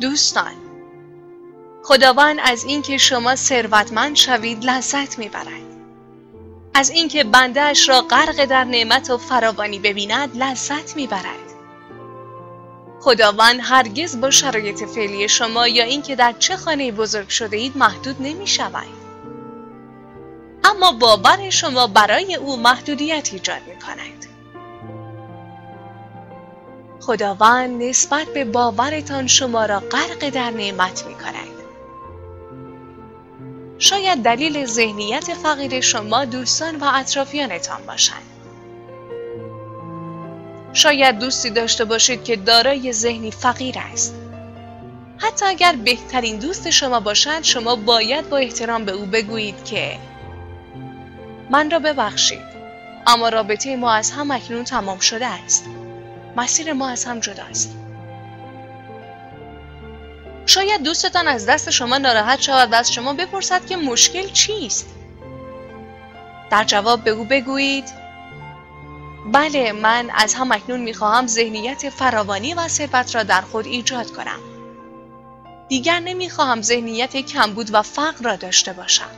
دوستان 0.00 0.52
خداوند 1.84 2.38
از 2.42 2.64
اینکه 2.64 2.98
شما 2.98 3.36
ثروتمند 3.36 4.16
شوید 4.16 4.64
لذت 4.64 5.18
می‌برد 5.18 5.62
از 6.74 6.90
اینکه 6.90 7.24
بندهاش 7.24 7.88
را 7.88 8.00
غرق 8.00 8.44
در 8.44 8.64
نعمت 8.64 9.10
و 9.10 9.18
فراوانی 9.18 9.78
ببیند 9.78 10.36
لذت 10.36 10.96
می‌برد 10.96 11.41
خداوند 13.04 13.60
هرگز 13.62 14.20
با 14.20 14.30
شرایط 14.30 14.84
فعلی 14.84 15.28
شما 15.28 15.68
یا 15.68 15.84
اینکه 15.84 16.16
در 16.16 16.34
چه 16.38 16.56
خانه 16.56 16.92
بزرگ 16.92 17.28
شده 17.28 17.56
اید 17.56 17.76
محدود 17.76 18.16
نمی 18.20 18.46
شود. 18.46 18.86
اما 20.64 20.92
باور 20.92 21.50
شما 21.50 21.86
برای 21.86 22.34
او 22.34 22.56
محدودیت 22.56 23.30
ایجاد 23.32 23.60
می 23.68 23.78
کند. 23.78 24.26
خداوند 27.00 27.82
نسبت 27.82 28.26
به 28.26 28.44
باورتان 28.44 29.26
شما 29.26 29.66
را 29.66 29.80
غرق 29.80 30.30
در 30.30 30.50
نعمت 30.50 31.06
می 31.06 31.14
کند. 31.14 31.52
شاید 33.78 34.22
دلیل 34.22 34.66
ذهنیت 34.66 35.34
فقیر 35.34 35.80
شما 35.80 36.24
دوستان 36.24 36.76
و 36.76 36.90
اطرافیانتان 36.94 37.86
باشند. 37.86 38.31
شاید 40.72 41.18
دوستی 41.18 41.50
داشته 41.50 41.84
باشید 41.84 42.24
که 42.24 42.36
دارای 42.36 42.92
ذهنی 42.92 43.30
فقیر 43.30 43.74
است. 43.92 44.14
حتی 45.18 45.46
اگر 45.46 45.72
بهترین 45.72 46.38
دوست 46.38 46.70
شما 46.70 47.00
باشد 47.00 47.42
شما 47.42 47.76
باید 47.76 48.28
با 48.30 48.36
احترام 48.36 48.84
به 48.84 48.92
او 48.92 49.06
بگویید 49.06 49.64
که 49.64 49.98
من 51.50 51.70
را 51.70 51.78
ببخشید 51.78 52.52
اما 53.06 53.28
رابطه 53.28 53.76
ما 53.76 53.92
از 53.92 54.10
هم 54.10 54.30
اکنون 54.30 54.64
تمام 54.64 54.98
شده 54.98 55.26
است. 55.26 55.64
مسیر 56.36 56.72
ما 56.72 56.88
از 56.88 57.04
هم 57.04 57.20
جداست. 57.20 57.76
شاید 60.46 60.82
دوستتان 60.82 61.28
از 61.28 61.46
دست 61.46 61.70
شما 61.70 61.98
ناراحت 61.98 62.40
شود 62.40 62.72
و 62.72 62.74
از 62.74 62.92
شما 62.92 63.12
بپرسد 63.12 63.66
که 63.66 63.76
مشکل 63.76 64.28
چیست؟ 64.28 64.86
در 66.50 66.64
جواب 66.64 67.04
به 67.04 67.10
او 67.10 67.24
بگویید 67.24 68.01
بله 69.26 69.72
من 69.72 70.10
از 70.14 70.34
هم 70.34 70.52
اکنون 70.52 70.80
می‌خواهم 70.80 71.26
ذهنیت 71.26 71.90
فراوانی 71.90 72.54
و 72.54 72.68
ثروت 72.68 73.14
را 73.14 73.22
در 73.22 73.40
خود 73.40 73.66
ایجاد 73.66 74.10
کنم. 74.10 74.38
دیگر 75.68 76.00
نمی‌خواهم 76.00 76.62
ذهنیت 76.62 77.16
کمبود 77.16 77.74
و 77.74 77.82
فقر 77.82 78.24
را 78.24 78.36
داشته 78.36 78.72
باشم. 78.72 79.10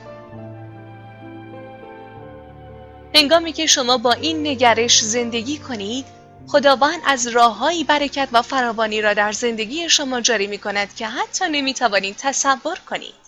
هنگامی 3.14 3.52
که 3.52 3.66
شما 3.66 3.98
با 3.98 4.12
این 4.12 4.46
نگرش 4.46 5.00
زندگی 5.00 5.58
کنید، 5.58 6.06
خداوند 6.46 7.00
از 7.06 7.26
راههایی 7.26 7.84
برکت 7.84 8.28
و 8.32 8.42
فراوانی 8.42 9.00
را 9.00 9.14
در 9.14 9.32
زندگی 9.32 9.88
شما 9.88 10.20
جاری 10.20 10.46
می 10.46 10.58
کند 10.58 10.94
که 10.94 11.06
حتی 11.06 11.44
نمی 11.50 11.74
توانید 11.74 12.16
تصور 12.18 12.78
کنید. 12.90 13.23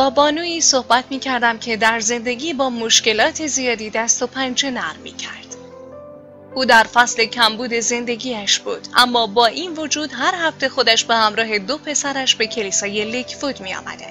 با 0.00 0.10
بانویی 0.10 0.60
صحبت 0.60 1.04
می 1.10 1.18
کردم 1.18 1.58
که 1.58 1.76
در 1.76 2.00
زندگی 2.00 2.52
با 2.52 2.70
مشکلات 2.70 3.46
زیادی 3.46 3.90
دست 3.90 4.22
و 4.22 4.26
پنجه 4.26 4.70
نرم 4.70 4.96
می 5.02 5.12
کرد. 5.12 5.56
او 6.54 6.64
در 6.64 6.82
فصل 6.82 7.24
کمبود 7.24 7.74
زندگیش 7.74 8.58
بود 8.58 8.88
اما 8.96 9.26
با 9.26 9.46
این 9.46 9.72
وجود 9.72 10.10
هر 10.12 10.34
هفته 10.34 10.68
خودش 10.68 11.04
به 11.04 11.14
همراه 11.14 11.58
دو 11.58 11.78
پسرش 11.78 12.34
به 12.34 12.46
کلیسای 12.46 13.04
لیکفود 13.04 13.60
می 13.60 13.74
آمده. 13.74 14.06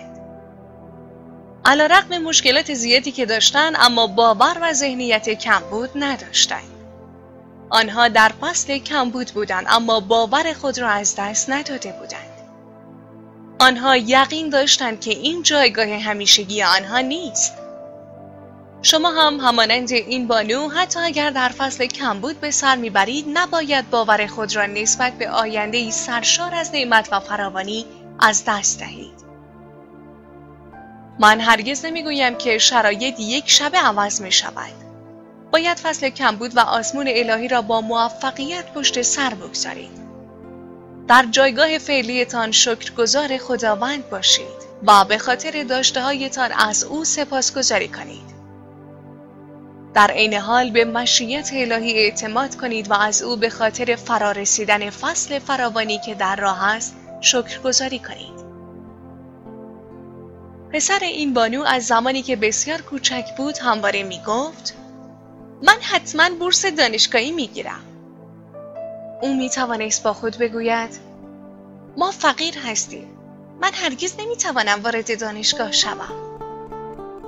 علا 1.66 1.86
رقم 1.86 2.18
مشکلات 2.18 2.74
زیادی 2.74 3.12
که 3.12 3.26
داشتن 3.26 3.74
اما 3.76 4.08
باور 4.08 4.58
و 4.62 4.74
ذهنیت 4.74 5.30
کمبود 5.30 5.90
نداشتند. 5.96 6.72
آنها 7.70 8.08
در 8.08 8.32
فصل 8.42 8.78
کمبود 8.78 9.28
بودند 9.28 9.66
اما 9.70 10.00
باور 10.00 10.54
خود 10.54 10.80
را 10.80 10.90
از 10.90 11.16
دست 11.16 11.50
نداده 11.50 11.92
بودند. 11.92 12.29
آنها 13.62 13.98
یقین 13.98 14.50
داشتند 14.50 15.02
که 15.02 15.12
این 15.12 15.44
جایگاه 15.44 15.88
همیشگی 15.88 16.64
آنها 16.64 17.00
نیست. 17.00 17.54
شما 18.82 19.12
هم 19.12 19.40
همانند 19.40 19.92
این 19.92 20.28
بانو 20.28 20.70
حتی 20.70 21.00
اگر 21.00 21.30
در 21.30 21.50
فصل 21.50 21.86
کمبود 21.86 22.40
به 22.42 22.52
سر 22.52 22.76
می‌برید 22.76 23.26
نباید 23.34 23.90
باور 23.90 24.28
خود 24.28 24.56
را 24.56 24.66
نسبت 24.66 25.14
به 25.14 25.30
آینده 25.30 25.78
ای 25.78 25.92
سرشار 25.92 26.56
از 26.56 26.72
نعمت 26.74 27.10
و 27.12 27.20
فراوانی 27.20 27.86
از 28.20 28.44
دست 28.48 28.80
دهید. 28.80 29.20
من 31.20 31.40
هرگز 31.40 31.86
نمی‌گویم 31.86 32.36
که 32.36 32.58
شرایط 32.58 33.20
یک 33.20 33.50
شب 33.50 33.76
عوض 33.76 34.22
می 34.22 34.32
شود. 34.32 34.74
باید 35.52 35.78
فصل 35.78 36.10
کمبود 36.10 36.58
و 36.58 36.60
آسمون 36.60 37.08
الهی 37.08 37.48
را 37.48 37.62
با 37.62 37.82
موفقیت 37.82 38.74
پشت 38.74 39.02
سر 39.02 39.34
بگذارید. 39.34 40.09
در 41.10 41.26
جایگاه 41.32 41.78
فعلیتان 41.78 42.52
شکرگزار 42.52 43.38
خداوند 43.38 44.10
باشید 44.10 44.70
و 44.88 45.06
به 45.06 45.18
خاطر 45.18 45.64
داشته 45.64 46.02
هایتان 46.02 46.52
از 46.52 46.84
او 46.84 47.06
سپاسگزاری 47.06 47.88
کنید. 47.88 48.30
در 49.94 50.12
عین 50.12 50.34
حال 50.34 50.70
به 50.72 50.86
مشیت 50.86 51.50
الهی 51.54 51.94
اعتماد 51.94 52.56
کنید 52.56 52.92
و 52.92 52.94
از 52.94 53.22
او 53.22 53.36
به 53.36 53.50
خاطر 53.50 53.96
فرارسیدن 53.96 54.90
فصل 54.90 55.40
فراوانی 55.40 56.00
که 56.00 56.16
در 56.16 56.36
راه 56.36 56.64
است 56.64 56.96
شکرگزاری 57.22 58.00
کنید. 58.00 58.40
پسر 60.74 61.00
این 61.02 61.34
بانو 61.34 61.64
از 61.64 61.88
زمانی 61.88 62.22
که 62.22 62.36
بسیار 62.36 62.82
کوچک 62.82 63.26
بود 63.38 63.58
همواره 63.58 64.04
می 64.04 64.22
گفت 64.28 64.76
من 65.64 65.78
حتما 65.82 66.30
بورس 66.40 66.66
دانشگاهی 66.66 67.32
می 67.32 67.48
گیرم. 67.48 67.89
او 69.22 69.34
می 69.34 69.50
توانست 69.50 70.04
با 70.04 70.14
خود 70.14 70.38
بگوید؟ 70.38 71.00
ما 71.98 72.12
فقیر 72.12 72.58
هستیم. 72.58 73.08
من 73.62 73.72
هرگز 73.74 74.14
نمی 74.20 74.38
توانم 74.38 74.84
وارد 74.84 75.20
دانشگاه 75.20 75.72
شوم. 75.72 76.40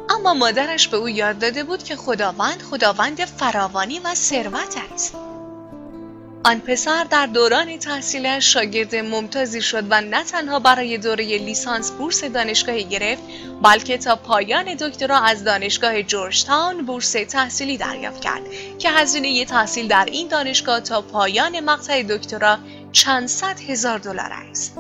اما 0.10 0.34
مادرش 0.34 0.88
به 0.88 0.98
او 0.98 1.10
یاد 1.10 1.40
داده 1.40 1.64
بود 1.64 1.84
که 1.84 1.96
خداوند 1.96 2.62
خداوند 2.62 3.26
فراوانی 3.26 4.00
و 4.00 4.16
ثروت 4.16 4.76
است. 4.94 5.16
آن 6.44 6.60
پسر 6.60 7.04
در 7.04 7.26
دوران 7.26 7.78
تحصیلش 7.78 8.54
شاگرد 8.54 8.96
ممتازی 8.96 9.62
شد 9.62 9.84
و 9.90 10.02
نه 10.02 10.24
تنها 10.24 10.60
برای 10.60 10.98
دوره 10.98 11.24
لیسانس 11.38 11.92
بورس 11.92 12.24
دانشگاهی 12.24 12.84
گرفت 12.84 13.22
بلکه 13.64 13.98
تا 13.98 14.16
پایان 14.16 14.76
دکترا 14.76 15.18
از 15.18 15.44
دانشگاه 15.44 16.04
جورج 16.04 16.44
تاون 16.44 16.86
بورس 16.86 17.12
تحصیلی 17.12 17.78
دریافت 17.78 18.22
کرد 18.22 18.42
که 18.80 18.90
هزینه 18.90 19.46
تحصیل 19.46 19.88
در 19.88 20.06
این 20.06 20.28
دانشگاه 20.28 20.80
تا 20.80 21.02
پایان 21.02 21.60
مقطع 21.60 22.04
دکترا 22.04 22.58
چند 22.92 23.28
صد 23.28 23.60
هزار 23.60 24.00
دلار 24.00 24.32
است. 24.52 24.78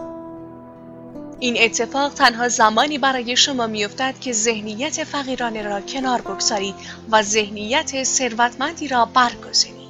این 1.39 1.57
اتفاق 1.59 2.13
تنها 2.13 2.47
زمانی 2.47 2.97
برای 2.97 3.37
شما 3.37 3.67
میافتد 3.67 4.15
که 4.21 4.33
ذهنیت 4.33 5.03
فقیرانه 5.03 5.61
را 5.61 5.81
کنار 5.81 6.21
بگذارید 6.21 6.75
و 7.11 7.21
ذهنیت 7.21 8.03
ثروتمندی 8.03 8.87
را 8.87 9.05
برگزینید. 9.05 9.80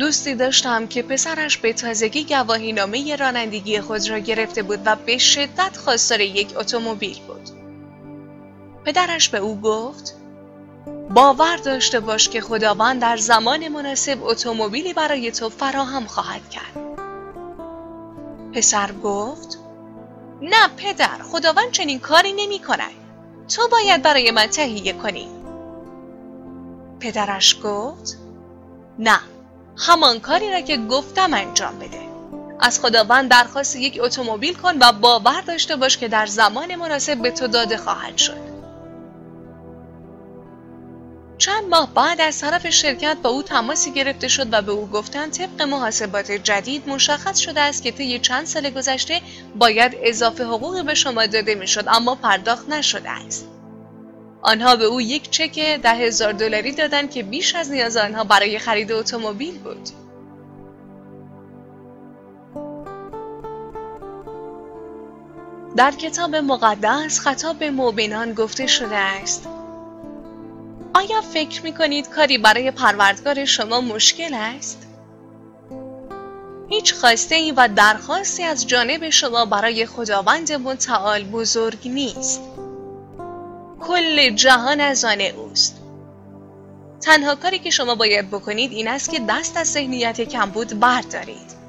دوستی 0.00 0.34
داشتم 0.34 0.86
که 0.86 1.02
پسرش 1.02 1.58
به 1.58 1.72
تازگی 1.72 2.24
گواهی 2.24 2.72
نامه 2.72 3.16
رانندگی 3.16 3.80
خود 3.80 4.10
را 4.10 4.18
گرفته 4.18 4.62
بود 4.62 4.80
و 4.84 4.96
به 4.96 5.18
شدت 5.18 5.76
خواستار 5.76 6.20
یک 6.20 6.56
اتومبیل 6.56 7.20
بود. 7.26 7.50
پدرش 8.84 9.28
به 9.28 9.38
او 9.38 9.60
گفت 9.60 10.16
باور 11.10 11.56
داشته 11.56 12.00
باش 12.00 12.28
که 12.28 12.40
خداوند 12.40 13.00
در 13.00 13.16
زمان 13.16 13.68
مناسب 13.68 14.18
اتومبیلی 14.22 14.92
برای 14.92 15.30
تو 15.30 15.48
فراهم 15.48 16.06
خواهد 16.06 16.50
کرد. 16.50 16.72
پسر 18.54 18.92
گفت 18.92 19.58
نه 20.42 20.68
پدر 20.76 21.22
خداوند 21.32 21.70
چنین 21.70 21.98
کاری 21.98 22.32
نمی 22.32 22.58
کند. 22.58 22.92
تو 23.48 23.68
باید 23.68 24.02
برای 24.02 24.30
من 24.30 24.46
تهیه 24.46 24.92
کنی. 24.92 25.28
پدرش 27.00 27.56
گفت 27.64 28.18
نه 28.98 29.20
همان 29.80 30.20
کاری 30.20 30.52
را 30.52 30.60
که 30.60 30.76
گفتم 30.76 31.34
انجام 31.34 31.78
بده. 31.78 32.00
از 32.60 32.80
خداوند 32.80 33.30
درخواست 33.30 33.76
یک 33.76 33.98
اتومبیل 34.02 34.54
کن 34.54 34.78
و 34.80 34.92
باور 34.92 35.40
داشته 35.40 35.76
باش 35.76 35.98
که 35.98 36.08
در 36.08 36.26
زمان 36.26 36.74
مناسب 36.74 37.22
به 37.22 37.30
تو 37.30 37.46
داده 37.46 37.76
خواهد 37.76 38.18
شد. 38.18 38.50
چند 41.38 41.64
ماه 41.70 41.94
بعد 41.94 42.20
از 42.20 42.40
طرف 42.40 42.70
شرکت 42.70 43.16
با 43.22 43.30
او 43.30 43.42
تماسی 43.42 43.92
گرفته 43.92 44.28
شد 44.28 44.46
و 44.52 44.62
به 44.62 44.72
او 44.72 44.86
گفتند 44.86 45.32
طبق 45.32 45.62
محاسبات 45.62 46.32
جدید 46.32 46.88
مشخص 46.88 47.38
شده 47.38 47.60
است 47.60 47.82
که 47.82 47.92
طی 47.92 48.18
چند 48.18 48.46
سال 48.46 48.70
گذشته 48.70 49.20
باید 49.54 49.96
اضافه 50.02 50.44
حقوقی 50.44 50.82
به 50.82 50.94
شما 50.94 51.26
داده 51.26 51.54
می‌شد 51.54 51.84
اما 51.88 52.14
پرداخت 52.14 52.68
نشده 52.68 53.10
است. 53.10 53.48
آنها 54.42 54.76
به 54.76 54.84
او 54.84 55.00
یک 55.00 55.30
چک 55.30 55.58
ده 55.82 55.94
هزار 55.94 56.32
دلاری 56.32 56.72
دادند 56.72 57.10
که 57.10 57.22
بیش 57.22 57.54
از 57.54 57.70
نیاز 57.70 57.96
آنها 57.96 58.24
برای 58.24 58.58
خرید 58.58 58.92
اتومبیل 58.92 59.58
بود. 59.58 59.88
در 65.76 65.90
کتاب 65.90 66.36
مقدس 66.36 67.20
خطاب 67.20 67.58
به 67.58 67.70
مؤمنان 67.70 68.34
گفته 68.34 68.66
شده 68.66 68.96
است 68.96 69.48
آیا 70.94 71.20
فکر 71.20 71.62
می 71.62 71.72
کنید 71.72 72.08
کاری 72.08 72.38
برای 72.38 72.70
پروردگار 72.70 73.44
شما 73.44 73.80
مشکل 73.80 74.34
است؟ 74.34 74.86
هیچ 76.68 76.94
خواسته 76.94 77.34
ای 77.34 77.52
و 77.52 77.68
درخواستی 77.76 78.42
از 78.42 78.66
جانب 78.66 79.10
شما 79.10 79.44
برای 79.44 79.86
خداوند 79.86 80.52
متعال 80.52 81.24
بزرگ 81.24 81.88
نیست. 81.88 82.40
کل 83.80 84.30
جهان 84.30 84.80
از 84.80 85.04
آن 85.04 85.20
اوست. 85.20 85.76
تنها 87.00 87.34
کاری 87.34 87.58
که 87.58 87.70
شما 87.70 87.94
باید 87.94 88.30
بکنید 88.30 88.72
این 88.72 88.88
است 88.88 89.10
که 89.10 89.20
دست 89.28 89.56
از 89.56 89.72
ذهنیت 89.72 90.20
کمبود 90.20 90.80
بردارید. 90.80 91.60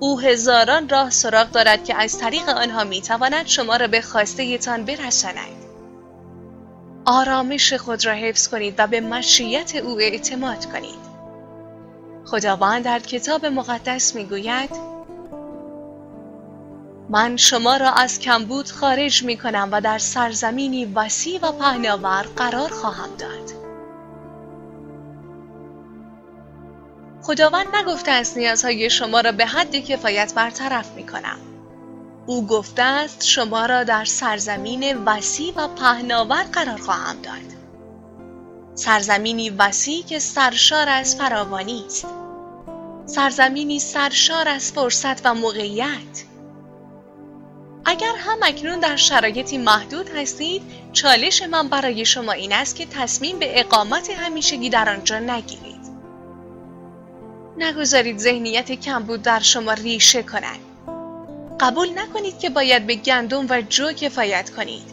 او 0.00 0.20
هزاران 0.20 0.88
راه 0.88 1.10
سراغ 1.10 1.50
دارد 1.50 1.84
که 1.84 1.94
از 1.94 2.18
طریق 2.18 2.48
آنها 2.48 2.84
می‌تواند 2.84 3.46
شما 3.46 3.76
را 3.76 3.86
به 3.86 4.00
خواسته 4.00 4.58
تان 4.58 4.84
برساند. 4.84 5.64
آرامش 7.04 7.72
خود 7.72 8.06
را 8.06 8.12
حفظ 8.12 8.48
کنید 8.48 8.74
و 8.78 8.86
به 8.86 9.00
مشیت 9.00 9.76
او 9.76 10.00
اعتماد 10.00 10.72
کنید. 10.72 11.10
خداوند 12.24 12.84
در 12.84 12.98
کتاب 12.98 13.46
مقدس 13.46 14.14
می‌گوید 14.14 14.70
من 17.12 17.36
شما 17.36 17.76
را 17.76 17.90
از 17.90 18.18
کمبود 18.18 18.70
خارج 18.70 19.22
می 19.22 19.36
کنم 19.36 19.68
و 19.72 19.80
در 19.80 19.98
سرزمینی 19.98 20.84
وسیع 20.84 21.40
و 21.42 21.52
پهناور 21.52 22.26
قرار 22.36 22.70
خواهم 22.70 23.08
داد. 23.18 23.50
خداوند 27.22 27.66
نگفته 27.76 28.10
است 28.10 28.36
نیازهای 28.36 28.90
شما 28.90 29.20
را 29.20 29.32
به 29.32 29.46
حد 29.46 29.76
کفایت 29.76 30.34
برطرف 30.34 30.92
می 30.92 31.06
کنم. 31.06 31.38
او 32.26 32.46
گفته 32.46 32.82
است 32.82 33.26
شما 33.26 33.66
را 33.66 33.84
در 33.84 34.04
سرزمین 34.04 35.04
وسیع 35.04 35.52
و 35.56 35.68
پهناور 35.68 36.42
قرار 36.42 36.78
خواهم 36.78 37.22
داد. 37.22 37.60
سرزمینی 38.74 39.50
وسیع 39.50 40.04
که 40.04 40.18
سرشار 40.18 40.88
از 40.88 41.16
فراوانی 41.16 41.84
است. 41.86 42.06
سرزمینی 43.06 43.78
سرشار 43.78 44.48
از 44.48 44.72
فرصت 44.72 45.26
و 45.26 45.34
موقعیت. 45.34 46.29
اگر 47.84 48.14
هم 48.18 48.38
اکنون 48.42 48.80
در 48.80 48.96
شرایطی 48.96 49.58
محدود 49.58 50.08
هستید، 50.08 50.62
چالش 50.92 51.42
من 51.42 51.68
برای 51.68 52.04
شما 52.04 52.32
این 52.32 52.52
است 52.52 52.76
که 52.76 52.86
تصمیم 52.86 53.38
به 53.38 53.60
اقامت 53.60 54.10
همیشگی 54.10 54.70
در 54.70 54.88
آنجا 54.88 55.18
نگیرید. 55.18 55.80
نگذارید 57.58 58.18
ذهنیت 58.18 58.72
کمبود 58.72 59.22
در 59.22 59.40
شما 59.40 59.72
ریشه 59.72 60.22
کند. 60.22 60.60
قبول 61.60 61.98
نکنید 61.98 62.38
که 62.38 62.50
باید 62.50 62.86
به 62.86 62.94
گندم 62.94 63.46
و 63.48 63.62
جو 63.62 63.92
کفایت 63.92 64.50
کنید. 64.50 64.90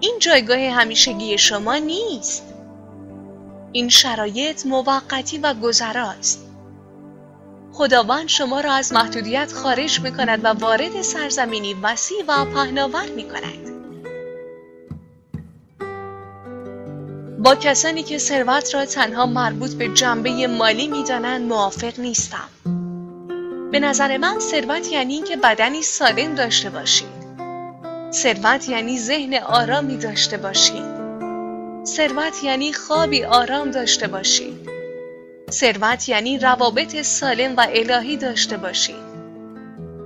این 0.00 0.18
جایگاه 0.18 0.58
همیشگی 0.58 1.38
شما 1.38 1.76
نیست. 1.76 2.42
این 3.72 3.88
شرایط 3.88 4.66
موقتی 4.66 5.38
و 5.38 5.54
گذراست. 5.54 6.49
خداوند 7.72 8.28
شما 8.28 8.60
را 8.60 8.72
از 8.72 8.92
محدودیت 8.92 9.52
خارج 9.52 10.00
می 10.00 10.12
کند 10.12 10.44
و 10.44 10.48
وارد 10.48 11.02
سرزمینی 11.02 11.74
وسیع 11.74 12.24
و 12.28 12.44
پهناور 12.44 13.06
می 13.16 13.28
کند. 13.28 13.70
با 17.42 17.54
کسانی 17.54 18.02
که 18.02 18.18
ثروت 18.18 18.74
را 18.74 18.84
تنها 18.84 19.26
مربوط 19.26 19.70
به 19.70 19.88
جنبه 19.88 20.46
مالی 20.46 20.88
می 20.88 21.04
دانند 21.04 21.48
موافق 21.48 22.00
نیستم. 22.00 22.48
به 23.72 23.80
نظر 23.80 24.16
من 24.16 24.38
ثروت 24.38 24.92
یعنی 24.92 25.14
اینکه 25.14 25.36
بدنی 25.36 25.82
سالم 25.82 26.34
داشته 26.34 26.70
باشید. 26.70 27.20
ثروت 28.12 28.68
یعنی 28.68 28.98
ذهن 28.98 29.34
آرامی 29.34 29.96
داشته 29.96 30.36
باشید. 30.36 31.00
ثروت 31.84 32.44
یعنی 32.44 32.72
خوابی 32.72 33.24
آرام 33.24 33.70
داشته 33.70 34.08
باشید. 34.08 34.69
ثروت 35.50 36.08
یعنی 36.08 36.38
روابط 36.38 37.02
سالم 37.02 37.56
و 37.56 37.66
الهی 37.74 38.16
داشته 38.16 38.56
باشید. 38.56 39.10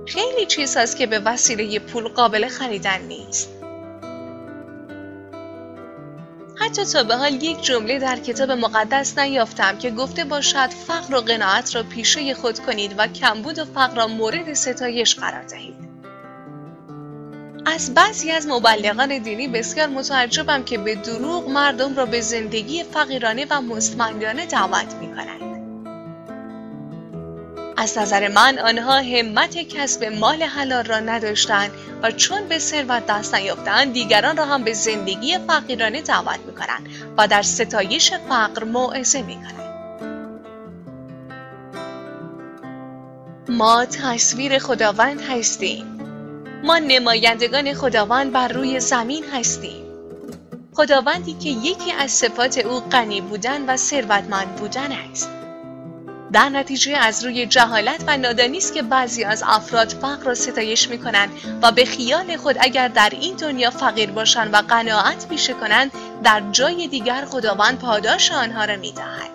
خیلی 0.07 0.45
چیز 0.45 0.77
هست 0.77 0.97
که 0.97 1.07
به 1.07 1.19
وسیله 1.19 1.79
پول 1.79 2.07
قابل 2.07 2.47
خریدن 2.47 3.01
نیست. 3.01 3.49
حتی 6.55 6.85
تا 6.85 7.03
به 7.03 7.15
حال 7.15 7.43
یک 7.43 7.61
جمله 7.61 7.99
در 7.99 8.19
کتاب 8.19 8.51
مقدس 8.51 9.17
نیافتم 9.17 9.77
که 9.77 9.91
گفته 9.91 10.25
باشد 10.25 10.69
فقر 10.69 11.15
و 11.15 11.21
قناعت 11.21 11.75
را 11.75 11.83
پیشه 11.83 12.33
خود 12.33 12.59
کنید 12.59 12.95
و 12.97 13.07
کمبود 13.07 13.59
و 13.59 13.65
فقر 13.65 13.95
را 13.95 14.07
مورد 14.07 14.53
ستایش 14.53 15.15
قرار 15.15 15.43
دهید. 15.43 15.84
از 17.65 17.93
بعضی 17.93 18.31
از 18.31 18.47
مبلغان 18.47 19.17
دینی 19.17 19.47
بسیار 19.47 19.87
متعجبم 19.87 20.63
که 20.63 20.77
به 20.77 20.95
دروغ 20.95 21.49
مردم 21.49 21.95
را 21.95 22.05
به 22.05 22.21
زندگی 22.21 22.83
فقیرانه 22.83 23.45
و 23.49 23.61
مستمندانه 23.61 24.45
دعوت 24.45 24.93
می 24.93 25.07
کنند. 25.07 25.45
از 27.77 27.97
نظر 27.97 28.27
من 28.27 28.59
آنها 28.59 29.01
همت 29.01 29.57
کسب 29.57 30.03
مال 30.03 30.43
حلال 30.43 30.85
را 30.85 30.99
نداشتند 30.99 31.71
و 32.03 32.11
چون 32.11 32.47
به 32.47 32.59
ثروت 32.59 33.05
دست 33.05 33.35
نیافتند 33.35 33.93
دیگران 33.93 34.37
را 34.37 34.45
هم 34.45 34.63
به 34.63 34.73
زندگی 34.73 35.37
فقیرانه 35.47 36.01
دعوت 36.01 36.39
می‌کنند 36.47 36.89
و 37.17 37.27
در 37.27 37.41
ستایش 37.41 38.13
فقر 38.13 38.63
موعظه 38.63 39.21
می‌کنند 39.21 39.55
ما 43.49 43.85
تصویر 43.85 44.59
خداوند 44.59 45.21
هستیم 45.21 45.94
ما 46.65 46.77
نمایندگان 46.77 47.73
خداوند 47.73 48.31
بر 48.31 48.47
روی 48.47 48.79
زمین 48.79 49.23
هستیم 49.33 49.83
خداوندی 50.73 51.33
که 51.33 51.49
یکی 51.49 51.91
از 51.91 52.11
صفات 52.11 52.57
او 52.57 52.79
غنی 52.79 53.21
بودن 53.21 53.65
و 53.65 53.77
ثروتمند 53.77 54.55
بودن 54.55 54.91
است 54.91 55.29
در 56.31 56.49
نتیجه 56.49 56.97
از 56.97 57.25
روی 57.25 57.45
جهالت 57.45 58.03
و 58.07 58.17
نادانی 58.17 58.57
است 58.57 58.73
که 58.73 58.81
بعضی 58.81 59.23
از 59.23 59.43
افراد 59.47 59.89
فقر 59.89 60.23
را 60.23 60.35
ستایش 60.35 60.89
می 60.89 60.97
کنند 60.97 61.29
و 61.61 61.71
به 61.71 61.85
خیال 61.85 62.37
خود 62.37 62.57
اگر 62.59 62.87
در 62.87 63.09
این 63.09 63.35
دنیا 63.35 63.71
فقیر 63.71 64.11
باشند 64.11 64.53
و 64.53 64.57
قناعت 64.57 65.27
پیشه 65.29 65.53
کنند 65.53 65.91
در 66.23 66.41
جای 66.51 66.87
دیگر 66.87 67.25
خداوند 67.25 67.79
پاداش 67.79 68.31
آنها 68.31 68.65
را 68.65 68.75
می 68.75 68.91
دهد. 68.91 69.31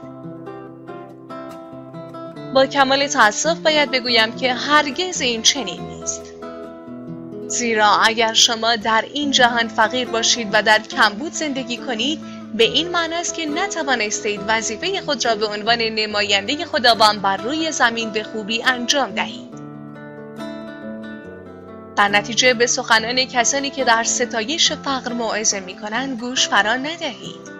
با 2.55 2.66
کمال 2.66 3.07
تاسف 3.07 3.59
باید 3.59 3.90
بگویم 3.90 4.37
که 4.37 4.55
هرگز 4.55 5.21
این 5.21 5.43
چنین 5.43 5.81
نیست. 5.81 6.30
زیرا 7.50 8.00
اگر 8.04 8.32
شما 8.32 8.76
در 8.76 9.04
این 9.14 9.30
جهان 9.30 9.68
فقیر 9.68 10.08
باشید 10.08 10.48
و 10.52 10.62
در 10.62 10.78
کمبود 10.78 11.32
زندگی 11.32 11.76
کنید 11.76 12.20
به 12.54 12.64
این 12.64 12.88
معنی 12.88 13.14
است 13.14 13.34
که 13.34 13.46
نتوانستید 13.46 14.40
وظیفه 14.48 15.00
خود 15.00 15.24
را 15.24 15.34
به 15.34 15.46
عنوان 15.46 15.78
نماینده 15.78 16.64
خداوند 16.64 17.22
بر 17.22 17.36
روی 17.36 17.72
زمین 17.72 18.10
به 18.10 18.22
خوبی 18.22 18.62
انجام 18.62 19.10
دهید. 19.10 19.50
در 21.96 22.08
نتیجه 22.08 22.54
به 22.54 22.66
سخنان 22.66 23.24
کسانی 23.24 23.70
که 23.70 23.84
در 23.84 24.04
ستایش 24.04 24.72
فقر 24.72 25.12
موعظه 25.12 25.60
می 25.60 25.76
کنند 25.76 26.20
گوش 26.20 26.48
فرا 26.48 26.76
ندهید. 26.76 27.50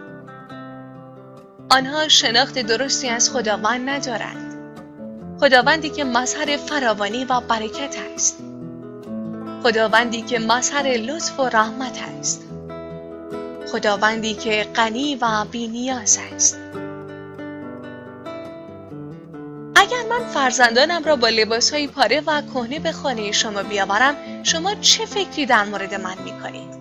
آنها 1.70 2.09
شناخت 2.09 2.59
درستی 2.59 3.09
از 3.09 3.31
خداوند 3.31 3.88
ندارند. 3.88 4.55
خداوندی 5.40 5.90
که 5.90 6.05
مظهر 6.05 6.57
فراوانی 6.57 7.24
و 7.24 7.40
برکت 7.40 7.96
است. 8.14 8.50
خداوندی 9.62 10.23
که 10.23 10.38
مظهر 10.38 10.83
لطف 10.83 11.40
و 11.40 11.49
رحمت 11.49 11.99
است. 12.18 12.42
خداوندی 13.73 14.35
که 14.35 14.66
غنی 14.75 15.16
و 15.16 15.44
بینیاز 15.44 16.18
است 16.35 16.59
اگر 19.75 20.03
من 20.11 20.25
فرزندانم 20.25 21.05
را 21.05 21.16
با 21.16 21.29
لباسهای 21.29 21.87
پاره 21.87 22.23
و 22.27 22.42
کهنه 22.42 22.79
به 22.79 22.92
خانه 22.92 23.33
شما 23.33 23.62
بیاورم 23.62 24.42
شما 24.42 24.75
چه 24.75 25.07
فکری 25.07 25.46
در 25.46 25.64
مورد 25.64 25.94
من 25.94 26.16
می 26.25 26.40
کنید؟ 26.42 26.81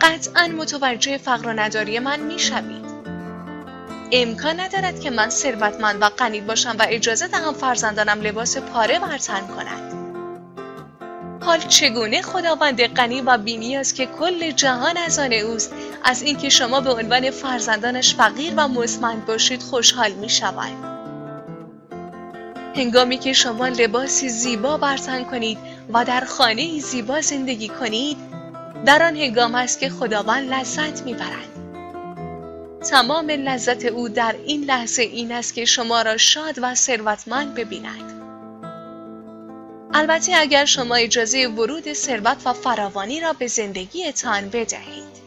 قطعا 0.00 0.46
متوجه 0.46 1.18
فقر 1.18 1.48
و 1.48 1.52
نداری 1.52 1.98
من 1.98 2.20
می 2.20 2.38
شوید. 2.38 2.92
امکان 4.12 4.60
ندارد 4.60 5.00
که 5.00 5.10
من 5.10 5.30
ثروتمند 5.30 6.02
و 6.02 6.08
غنی 6.08 6.40
باشم 6.40 6.76
و 6.78 6.86
اجازه 6.88 7.28
دهم 7.28 7.54
فرزندانم 7.54 8.20
لباس 8.20 8.58
پاره 8.58 8.98
برتن 8.98 9.46
کنند. 9.46 10.01
حال 11.44 11.58
چگونه 11.58 12.22
خداوند 12.22 12.82
غنی 12.82 13.20
و 13.20 13.38
بینی 13.38 13.76
است 13.76 13.94
که 13.94 14.06
کل 14.06 14.50
جهان 14.50 14.96
از 14.96 15.18
آن 15.18 15.32
اوست؟ 15.32 15.72
از 16.04 16.22
اینکه 16.22 16.48
شما 16.48 16.80
به 16.80 16.92
عنوان 16.92 17.30
فرزندانش 17.30 18.14
فقیر 18.14 18.52
و 18.56 18.68
مزمند 18.68 19.26
باشید 19.26 19.62
خوشحال 19.62 20.12
می 20.12 20.28
شود. 20.28 20.72
هنگامی 22.76 23.18
که 23.18 23.32
شما 23.32 23.68
لباسی 23.68 24.28
زیبا 24.28 24.76
برتن 24.76 25.24
کنید 25.24 25.58
و 25.92 26.04
در 26.04 26.24
خانه 26.24 26.80
زیبا 26.80 27.20
زندگی 27.20 27.68
کنید 27.68 28.16
در 28.84 29.02
آن 29.02 29.16
هنگام 29.16 29.54
است 29.54 29.80
که 29.80 29.88
خداوند 29.88 30.50
لذت 30.50 31.02
می‌برد 31.02 31.48
تمام 32.90 33.30
لذت 33.30 33.84
او 33.84 34.08
در 34.08 34.34
این 34.46 34.64
لحظه 34.64 35.02
این 35.02 35.32
است 35.32 35.54
که 35.54 35.64
شما 35.64 36.02
را 36.02 36.16
شاد 36.16 36.58
و 36.62 36.74
ثروتمند 36.74 37.54
ببیند. 37.54 38.21
البته 39.94 40.32
اگر 40.36 40.64
شما 40.64 40.94
اجازه 40.94 41.46
ورود 41.46 41.92
ثروت 41.92 42.46
و 42.46 42.52
فراوانی 42.52 43.20
را 43.20 43.32
به 43.32 43.46
زندگیتان 43.46 44.48
بدهید. 44.48 45.22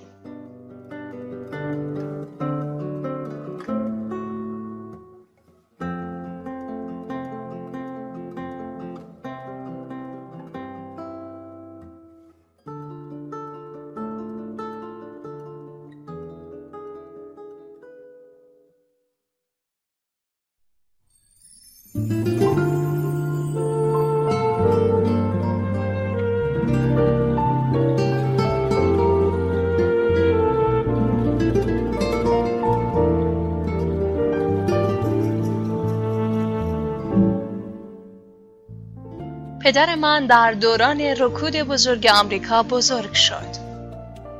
پدر 39.75 39.95
من 39.95 40.27
در 40.27 40.51
دوران 40.51 41.01
رکود 41.01 41.55
بزرگ 41.55 42.07
آمریکا 42.07 42.63
بزرگ 42.63 43.13
شد. 43.13 43.47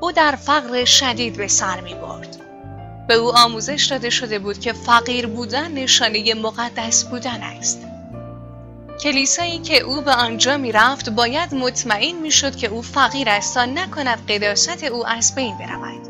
او 0.02 0.12
در 0.12 0.36
فقر 0.36 0.86
شدید 0.86 1.38
به 1.38 1.48
سر 1.48 1.82
می 1.82 1.94
برد. 1.94 2.38
به 3.08 3.14
او 3.14 3.38
آموزش 3.38 3.86
داده 3.86 4.10
شده 4.10 4.40
بود 4.40 4.60
که 4.60 4.74
فقیر 4.74 5.28
بودن 5.28 5.72
نشانه 5.72 6.34
مقدس 6.34 7.04
بودن 7.04 7.42
است. 7.42 7.80
کلیسایی 9.00 9.60
که 9.60 9.80
او 9.80 10.02
به 10.02 10.12
آنجا 10.12 10.58
می 10.58 10.72
رفت 10.72 11.10
باید 11.10 11.56
مطمئن 11.56 12.16
می 12.16 12.32
شد 12.32 12.56
که 12.56 12.68
او 12.68 12.82
فقیر 12.82 13.30
است 13.30 13.54
تا 13.54 13.66
نکند 13.66 14.32
قداست 14.32 14.84
او 14.84 15.08
از 15.08 15.36
بین 15.36 15.58
برود. 15.58 16.02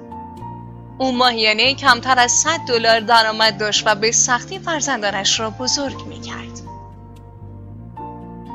او 0.97 1.11
ماهیانه 1.11 1.73
کمتر 1.73 2.19
از 2.19 2.31
100 2.31 2.59
دلار 2.67 2.99
درآمد 2.99 3.57
داشت 3.57 3.83
و 3.87 3.95
به 3.95 4.11
سختی 4.11 4.59
فرزندانش 4.59 5.39
را 5.39 5.49
بزرگ. 5.49 6.04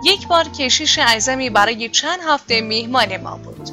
یک 0.04 0.28
بار 0.28 0.48
کشیش 0.48 0.98
اعظمی 0.98 1.50
برای 1.50 1.88
چند 1.88 2.18
هفته 2.26 2.60
میهمان 2.60 3.16
ما 3.16 3.36
بود. 3.36 3.70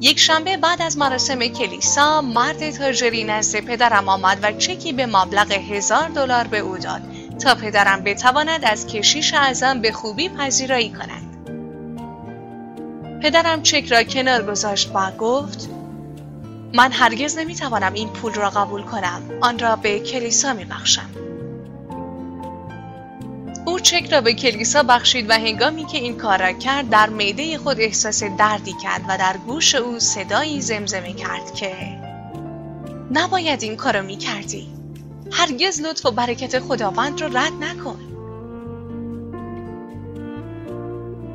یک 0.00 0.18
شنبه 0.18 0.56
بعد 0.56 0.82
از 0.82 0.98
مراسم 0.98 1.38
کلیسا 1.38 2.20
مرد 2.20 2.70
تاجری 2.70 3.24
نزد 3.24 3.60
پدرم 3.60 4.08
آمد 4.08 4.38
و 4.42 4.52
چکی 4.52 4.92
به 4.92 5.06
مبلغ 5.06 5.52
هزار 5.52 6.08
دلار 6.08 6.46
به 6.46 6.58
او 6.58 6.78
داد 6.78 7.02
تا 7.42 7.54
پدرم 7.54 8.04
بتواند 8.04 8.64
از 8.64 8.86
کشیش 8.86 9.34
اعظم 9.34 9.80
به 9.80 9.92
خوبی 9.92 10.28
پذیرایی 10.28 10.90
کند. 10.90 11.30
پدرم 13.22 13.62
چک 13.62 13.92
را 13.92 14.02
کنار 14.02 14.42
گذاشت 14.42 14.90
و 14.94 15.10
گفت 15.10 15.68
من 16.74 16.92
هرگز 16.92 17.38
نمی‌توانم 17.38 17.92
این 17.92 18.08
پول 18.08 18.34
را 18.34 18.50
قبول 18.50 18.82
کنم 18.82 19.22
آن 19.40 19.58
را 19.58 19.76
به 19.76 20.00
کلیسا 20.00 20.52
میبخشم 20.52 21.10
او 23.70 23.80
چک 23.80 24.12
را 24.12 24.20
به 24.20 24.34
کلیسا 24.34 24.82
بخشید 24.82 25.30
و 25.30 25.32
هنگامی 25.32 25.86
که 25.86 25.98
این 25.98 26.16
کار 26.16 26.38
را 26.38 26.52
کرد 26.52 26.88
در 26.88 27.08
میده 27.08 27.58
خود 27.58 27.80
احساس 27.80 28.22
دردی 28.22 28.74
کرد 28.82 29.02
و 29.08 29.18
در 29.18 29.36
گوش 29.46 29.74
او 29.74 29.98
صدایی 29.98 30.60
زمزمه 30.60 31.12
کرد 31.12 31.54
که 31.54 31.74
نباید 33.12 33.62
این 33.62 33.76
کارو 33.76 34.02
می 34.02 34.16
کردی 34.16 34.68
هرگز 35.32 35.80
لطف 35.80 36.06
و 36.06 36.10
برکت 36.10 36.58
خداوند 36.58 37.20
را 37.20 37.26
رد 37.26 37.52
نکن. 37.60 37.98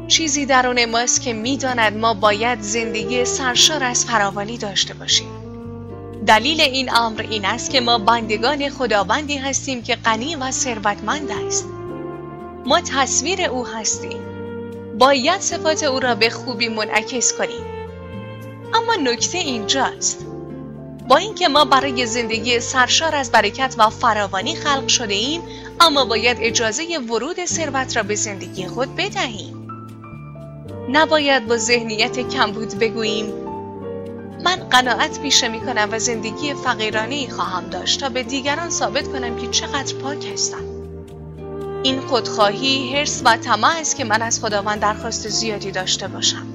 چیزی 0.08 0.46
درون 0.46 0.86
ماست 0.86 1.22
که 1.22 1.34
می‌داند 1.34 1.98
ما 1.98 2.14
باید 2.14 2.62
زندگی 2.62 3.26
سرشار 3.26 3.84
از 3.84 4.06
فراوانی 4.06 4.58
داشته 4.58 4.94
باشیم. 4.94 5.28
دلیل 6.28 6.62
این 6.62 6.96
امر 6.96 7.26
این 7.30 7.46
است 7.46 7.70
که 7.70 7.82
ما 7.82 7.98
بندگان 7.98 8.70
خداوندی 8.70 9.38
هستیم 9.38 9.84
که 9.84 9.96
غنی 9.96 10.36
و 10.36 10.52
ثروتمند 10.52 11.32
است. 11.32 11.75
ما 12.66 12.82
تصویر 12.82 13.42
او 13.42 13.68
هستیم. 13.68 14.20
باید 15.00 15.42
صفات 15.42 15.84
او 15.84 16.00
را 16.00 16.16
به 16.16 16.30
خوبی 16.30 16.70
منعکس 16.70 17.34
کنیم. 17.34 17.66
اما 18.74 18.96
نکته 18.96 19.38
اینجاست. 19.38 20.26
با 21.08 21.18
اینکه 21.18 21.48
ما 21.48 21.66
برای 21.66 22.06
زندگی 22.06 22.60
سرشار 22.60 23.16
از 23.16 23.32
برکت 23.32 23.76
و 23.78 23.90
فراوانی 23.90 24.56
خلق 24.56 24.88
شده 24.88 25.14
ایم 25.14 25.42
اما 25.80 26.06
باید 26.06 26.38
اجازه 26.42 26.84
ورود 27.10 27.46
ثروت 27.46 27.98
را 27.98 28.04
به 28.04 28.16
زندگی 28.16 28.68
خود 28.68 28.96
بدهیم. 28.96 29.68
نباید 30.90 31.48
با 31.48 31.58
ذهنیت 31.58 32.30
کمبود 32.30 32.80
بگوییم 32.80 33.34
من 34.44 34.56
قناعت 34.56 35.22
پیشه 35.22 35.48
می 35.48 35.60
کنم 35.60 35.90
و 35.92 36.00
زندگی 36.00 36.54
فقیرانه 36.54 37.30
خواهم 37.30 37.70
داشت 37.70 38.00
تا 38.00 38.10
به 38.10 38.24
دیگران 38.24 38.70
ثابت 38.70 39.08
کنم 39.08 39.36
که 39.38 39.48
چقدر 39.48 39.96
پاک 39.96 40.26
هستم. 40.34 40.75
این 41.86 42.02
خودخواهی، 42.02 42.94
حرس 42.96 43.22
و 43.26 43.38
طمع 43.38 43.80
است 43.80 43.96
که 43.96 44.04
من 44.04 44.22
از 44.22 44.40
خداوند 44.40 44.80
درخواست 44.80 45.30
زیادی 45.30 45.72
داشته 45.72 46.08
باشم. 46.08 46.48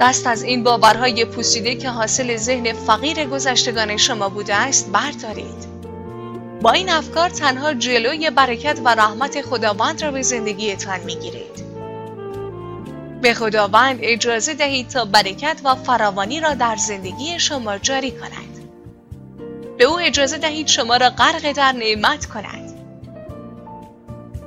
دست 0.00 0.26
از 0.26 0.42
این 0.42 0.62
باورهای 0.62 1.24
پوسیده 1.24 1.74
که 1.74 1.90
حاصل 1.90 2.36
ذهن 2.36 2.72
فقیر 2.72 3.24
گذشتگان 3.24 3.96
شما 3.96 4.28
بوده 4.28 4.54
است 4.54 4.90
بردارید. 4.92 5.66
با 6.62 6.72
این 6.72 6.90
افکار 6.90 7.28
تنها 7.28 7.74
جلوی 7.74 8.30
برکت 8.30 8.80
و 8.84 8.88
رحمت 8.88 9.42
خداوند 9.42 10.02
را 10.02 10.10
به 10.10 10.22
زندگیتان 10.22 11.00
می‌گیرید. 11.00 11.64
به 13.22 13.34
خداوند 13.34 13.98
اجازه 14.02 14.54
دهید 14.54 14.88
تا 14.88 15.04
برکت 15.04 15.60
و 15.64 15.74
فراوانی 15.74 16.40
را 16.40 16.54
در 16.54 16.76
زندگی 16.76 17.38
شما 17.38 17.78
جاری 17.78 18.10
کند. 18.10 18.68
به 19.78 19.84
او 19.84 19.98
اجازه 20.00 20.38
دهید 20.38 20.66
شما 20.66 20.96
را 20.96 21.10
غرق 21.10 21.52
در 21.52 21.72
نعمت 21.72 22.26
کند. 22.26 22.63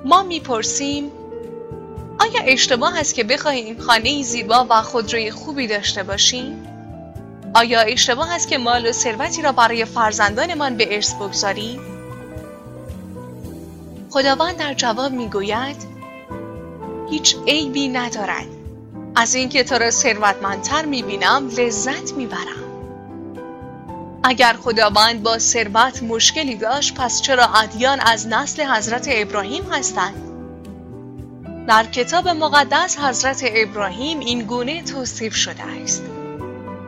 ما 0.06 0.24
می‌پرسیم 0.24 1.12
آیا 2.20 2.42
اشتباه 2.46 3.00
است 3.00 3.16
که 3.16 3.24
بخواهیم 3.24 3.80
خانه 3.80 4.24
زیبا 4.24 4.68
و 4.70 4.82
خودروی 4.82 5.32
خوبی 5.32 5.68
داشته 5.68 6.04
باشیم؟ 6.04 6.68
آیا 7.54 7.80
اشتباه 7.80 8.34
است 8.34 8.48
که 8.48 8.58
مال 8.58 8.90
و 8.90 8.92
ثروتی 8.92 9.42
را 9.42 9.52
برای 9.52 9.86
فرزندانمان 9.86 10.78
به 10.78 10.96
ارث 10.96 11.14
بگذاریم؟ 11.14 11.80
خداوند 14.10 14.58
در 14.58 14.74
جواب 14.74 15.12
می‌گوید 15.12 15.76
هیچ 17.10 17.36
عیبی 17.48 17.88
ندارد 17.88 18.48
از 19.16 19.36
اینکه 19.36 19.64
تو 19.64 19.76
را 19.76 19.92
ثروتمندتر 19.92 20.86
می‌بینم 20.86 21.48
لذت 21.58 22.14
می‌برم 22.14 22.67
اگر 24.30 24.54
خداوند 24.54 25.24
با 25.24 25.40
ثروت 25.40 26.04
مشکلی 26.04 26.56
داشت 26.56 26.94
پس 26.94 27.22
چرا 27.22 27.44
ادیان 27.44 28.00
از 28.00 28.28
نسل 28.28 28.64
حضرت 28.64 29.08
ابراهیم 29.12 29.64
هستند؟ 29.64 30.14
در 31.68 31.86
کتاب 31.86 32.30
مقدس 32.30 33.00
حضرت 33.00 33.44
ابراهیم 33.48 34.20
این 34.20 34.44
گونه 34.44 34.84
توصیف 34.84 35.36
شده 35.36 35.64
است. 35.84 36.04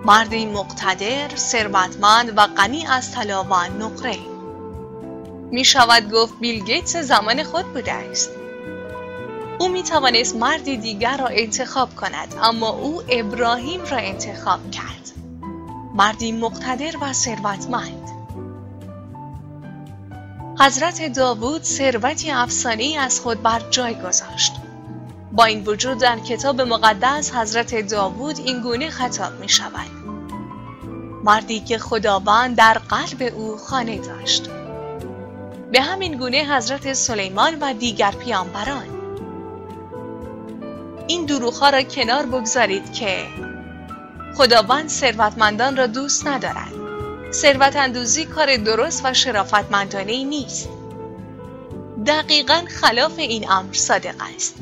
مردی 0.05 0.45
مقتدر 0.45 1.35
ثروتمند 1.35 2.37
و 2.37 2.47
غنی 2.47 2.87
از 2.87 3.11
طلا 3.11 3.43
و 3.43 3.53
نقره. 3.79 4.17
می 5.51 5.65
شود 5.65 6.11
گفت 6.11 6.33
بیل 6.39 6.63
گیتس 6.63 6.97
زمان 6.97 7.43
خود 7.43 7.73
بوده 7.73 7.93
است. 7.93 8.29
او 9.59 9.67
می 9.67 9.83
توانست 9.83 10.35
مردی 10.35 10.77
دیگر 10.77 11.17
را 11.17 11.27
انتخاب 11.27 11.95
کند 11.95 12.35
اما 12.41 12.69
او 12.69 13.01
ابراهیم 13.09 13.81
را 13.83 13.97
انتخاب 13.97 14.71
کرد. 14.71 15.28
مردی 15.99 16.31
مقتدر 16.31 16.95
و 17.01 17.13
ثروتمند. 17.13 18.09
حضرت 20.59 21.13
داوود 21.13 21.63
ثروتی 21.63 22.31
افسانه 22.31 22.95
از 22.99 23.19
خود 23.19 23.43
بر 23.43 23.61
جای 23.69 23.95
گذاشت. 23.95 24.53
با 25.31 25.45
این 25.45 25.63
وجود 25.63 25.97
در 25.97 26.19
کتاب 26.19 26.61
مقدس 26.61 27.35
حضرت 27.35 27.87
داوود 27.89 28.39
این 28.39 28.61
گونه 28.61 28.89
خطاب 28.89 29.39
می 29.39 29.49
شود 29.49 29.89
مردی 31.23 31.59
که 31.59 31.77
خداوند 31.77 32.55
در 32.55 32.73
قلب 32.73 33.33
او 33.35 33.57
خانه 33.57 33.97
داشت. 33.97 34.49
به 35.71 35.81
همین 35.81 36.17
گونه 36.17 36.37
حضرت 36.37 36.93
سلیمان 36.93 37.59
و 37.59 37.73
دیگر 37.73 38.11
پیامبران. 38.11 38.87
این 41.07 41.25
دروغها 41.25 41.69
را 41.69 41.81
کنار 41.83 42.25
بگذارید 42.25 42.93
که 42.93 43.27
خداوند 44.39 44.89
ثروتمندان 44.89 45.77
را 45.77 45.87
دوست 45.87 46.27
ندارد. 46.27 46.73
ثروت 47.31 47.75
اندوزی 47.75 48.25
کار 48.25 48.57
درست 48.57 49.01
و 49.05 49.13
شرافتمندانه 49.13 50.23
نیست. 50.23 50.69
دقیقا 52.05 52.61
خلاف 52.81 53.13
این 53.17 53.51
امر 53.51 53.73
صادق 53.73 54.15
است. 54.35 54.55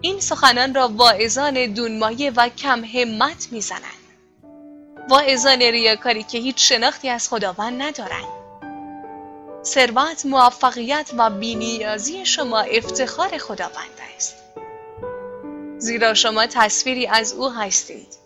این 0.00 0.20
سخنان 0.20 0.74
را 0.74 0.88
واعظان 0.88 1.66
دونمایه 1.66 2.32
و 2.36 2.48
کم 2.48 2.84
همت 2.84 3.48
می‌زنند. 3.50 3.82
واعظان 5.08 5.58
ریاکاری 5.58 6.22
که 6.22 6.38
هیچ 6.38 6.68
شناختی 6.68 7.08
از 7.08 7.28
خداوند 7.28 7.82
ندارند. 7.82 8.32
ثروت 9.64 10.26
موفقیت 10.26 11.10
و 11.18 11.30
بینیازی 11.30 12.26
شما 12.26 12.60
افتخار 12.60 13.38
خداوند 13.38 13.98
است. 14.16 14.34
زیرا 15.78 16.14
شما 16.14 16.46
تصویری 16.46 17.06
از 17.06 17.32
او 17.32 17.50
هستید. 17.50 18.21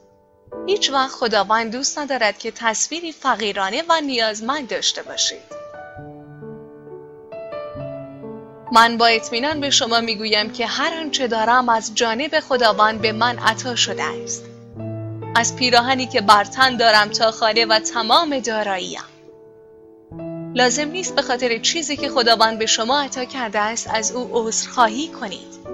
هیچ 0.66 0.90
وقت 0.90 1.11
خداوند 1.11 1.73
دوست 1.73 1.99
ندارد 1.99 2.38
که 2.38 2.51
تصویری 2.51 3.12
فقیرانه 3.12 3.83
و 3.88 4.01
نیازمند 4.01 4.69
داشته 4.69 5.03
باشید. 5.03 5.57
من 8.73 8.97
با 8.97 9.07
اطمینان 9.07 9.61
به 9.61 9.71
شما 9.71 10.01
می‌گویم 10.01 10.53
که 10.53 10.66
هر 10.66 11.01
آنچه 11.01 11.27
دارم 11.27 11.69
از 11.69 11.95
جانب 11.95 12.40
خداوند 12.40 13.01
به 13.01 13.12
من 13.12 13.38
عطا 13.38 13.75
شده 13.75 14.03
است. 14.03 14.45
از 15.35 15.57
پیراهنی 15.57 16.07
که 16.07 16.21
بر 16.21 16.45
تن 16.45 16.77
دارم 16.77 17.09
تا 17.09 17.31
خانه 17.31 17.66
و 17.66 17.79
تمام 17.79 18.38
داراییم 18.38 19.01
لازم 20.55 20.88
نیست 20.88 21.14
به 21.14 21.23
خاطر 21.23 21.59
چیزی 21.59 21.97
که 21.97 22.09
خداوند 22.09 22.59
به 22.59 22.66
شما 22.66 23.01
عطا 23.01 23.25
کرده 23.25 23.59
است 23.59 23.90
از 23.95 24.12
او 24.12 24.31
عذرخواهی 24.33 25.09
کنید. 25.09 25.65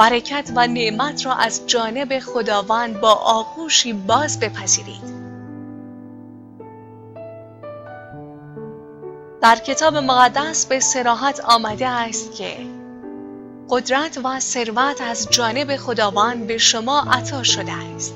برکت 0.00 0.50
و 0.54 0.66
نعمت 0.66 1.26
را 1.26 1.34
از 1.34 1.66
جانب 1.66 2.18
خداوند 2.18 3.00
با 3.00 3.12
آغوشی 3.12 3.92
باز 3.92 4.40
بپذیرید. 4.40 5.20
در 9.42 9.56
کتاب 9.56 9.96
مقدس 9.96 10.66
به 10.66 10.80
سراحت 10.80 11.40
آمده 11.40 11.88
است 11.88 12.32
که 12.32 12.56
قدرت 13.70 14.20
و 14.24 14.40
ثروت 14.40 15.00
از 15.00 15.28
جانب 15.30 15.76
خداوند 15.76 16.46
به 16.46 16.58
شما 16.58 17.00
عطا 17.12 17.42
شده 17.42 17.72
است. 17.72 18.14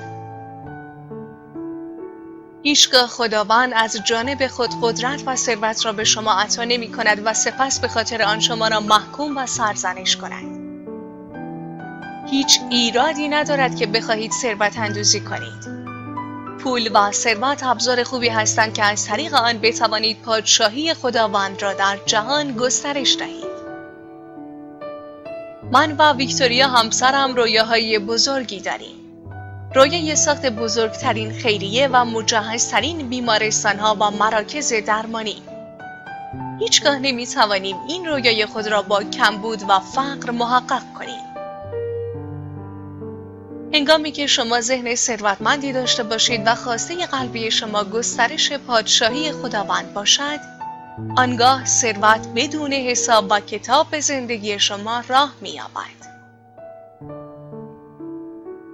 هیچگاه 2.62 3.06
خداوند 3.06 3.72
از 3.76 3.96
جانب 4.06 4.46
خود 4.46 4.70
قدرت 4.82 5.22
و 5.26 5.36
ثروت 5.36 5.86
را 5.86 5.92
به 5.92 6.04
شما 6.04 6.32
عطا 6.32 6.64
نمی 6.64 6.92
کند 6.92 7.22
و 7.24 7.34
سپس 7.34 7.80
به 7.80 7.88
خاطر 7.88 8.22
آن 8.22 8.40
شما 8.40 8.68
را 8.68 8.80
محکوم 8.80 9.36
و 9.36 9.46
سرزنش 9.46 10.16
کند. 10.16 10.53
هیچ 12.34 12.60
ایرادی 12.70 13.28
ندارد 13.28 13.76
که 13.76 13.86
بخواهید 13.86 14.32
ثروت 14.32 14.78
اندوزی 14.78 15.20
کنید. 15.20 15.84
پول 16.58 16.90
و 16.94 17.12
ثروت 17.12 17.62
ابزار 17.62 18.02
خوبی 18.02 18.28
هستند 18.28 18.74
که 18.74 18.84
از 18.84 19.06
طریق 19.06 19.34
آن 19.34 19.58
بتوانید 19.58 20.22
پادشاهی 20.22 20.94
خداوند 20.94 21.62
را 21.62 21.72
در 21.72 21.98
جهان 22.06 22.52
گسترش 22.52 23.16
دهید. 23.18 23.54
من 25.72 25.96
و 25.96 26.12
ویکتوریا 26.12 26.68
همسرم 26.68 27.34
رویاهای 27.34 27.98
بزرگی 27.98 28.60
داریم. 28.60 28.96
رویای 29.74 30.16
ساخت 30.16 30.46
بزرگترین 30.46 31.32
خیریه 31.32 31.88
و 31.92 32.04
مجهزترین 32.04 33.08
بیمارستان 33.08 33.78
ها 33.78 33.96
و 34.00 34.10
مراکز 34.10 34.72
درمانی. 34.72 35.42
هیچگاه 36.58 36.98
نمی 36.98 37.26
توانیم 37.26 37.76
این 37.88 38.06
رویای 38.06 38.46
خود 38.46 38.68
را 38.68 38.82
با 38.82 39.04
کمبود 39.04 39.62
و 39.68 39.80
فقر 39.80 40.30
محقق 40.30 40.82
کنیم. 40.98 41.33
هنگامی 43.72 44.12
که 44.12 44.26
شما 44.26 44.60
ذهن 44.60 44.94
ثروتمندی 44.94 45.72
داشته 45.72 46.02
باشید 46.02 46.42
و 46.46 46.54
خواسته 46.54 47.06
قلبی 47.06 47.50
شما 47.50 47.84
گسترش 47.84 48.52
پادشاهی 48.52 49.32
خداوند 49.32 49.94
باشد 49.94 50.40
آنگاه 51.16 51.64
ثروت 51.64 52.28
بدون 52.36 52.72
حساب 52.72 53.26
و 53.30 53.40
کتاب 53.40 53.90
به 53.90 54.00
زندگی 54.00 54.58
شما 54.58 55.02
راه 55.08 55.32
می‌یابد 55.40 56.04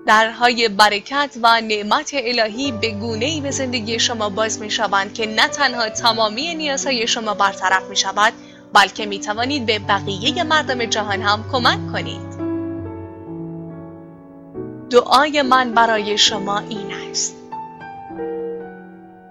درهای 0.06 0.68
برکت 0.68 1.36
و 1.42 1.60
نعمت 1.60 2.10
الهی 2.14 2.72
به 2.72 2.90
گونه 2.90 3.40
به 3.40 3.50
زندگی 3.50 3.98
شما 3.98 4.28
باز 4.28 4.60
می 4.60 4.70
شوند 4.70 5.14
که 5.14 5.26
نه 5.26 5.48
تنها 5.48 5.88
تمامی 5.88 6.54
نیازهای 6.54 7.06
شما 7.06 7.34
برطرف 7.34 7.82
می 7.90 7.96
شود 7.96 8.32
بلکه 8.72 9.06
می 9.06 9.20
توانید 9.20 9.66
به 9.66 9.78
بقیه 9.78 10.42
مردم 10.42 10.84
جهان 10.84 11.22
هم 11.22 11.44
کمک 11.52 11.92
کنید. 11.92 12.39
دعای 14.90 15.42
من 15.42 15.74
برای 15.74 16.18
شما 16.18 16.58
این 16.58 16.92
است. 17.10 17.36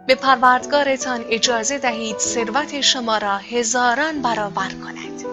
به 0.08 0.16
پروردگارتان 0.16 1.26
اجازه 1.30 1.78
دهید 1.78 2.18
ثروت 2.18 2.82
شما 2.82 3.18
را 3.18 3.38
هزاران 3.38 4.22
برابر 4.22 4.70
کند. 4.70 5.26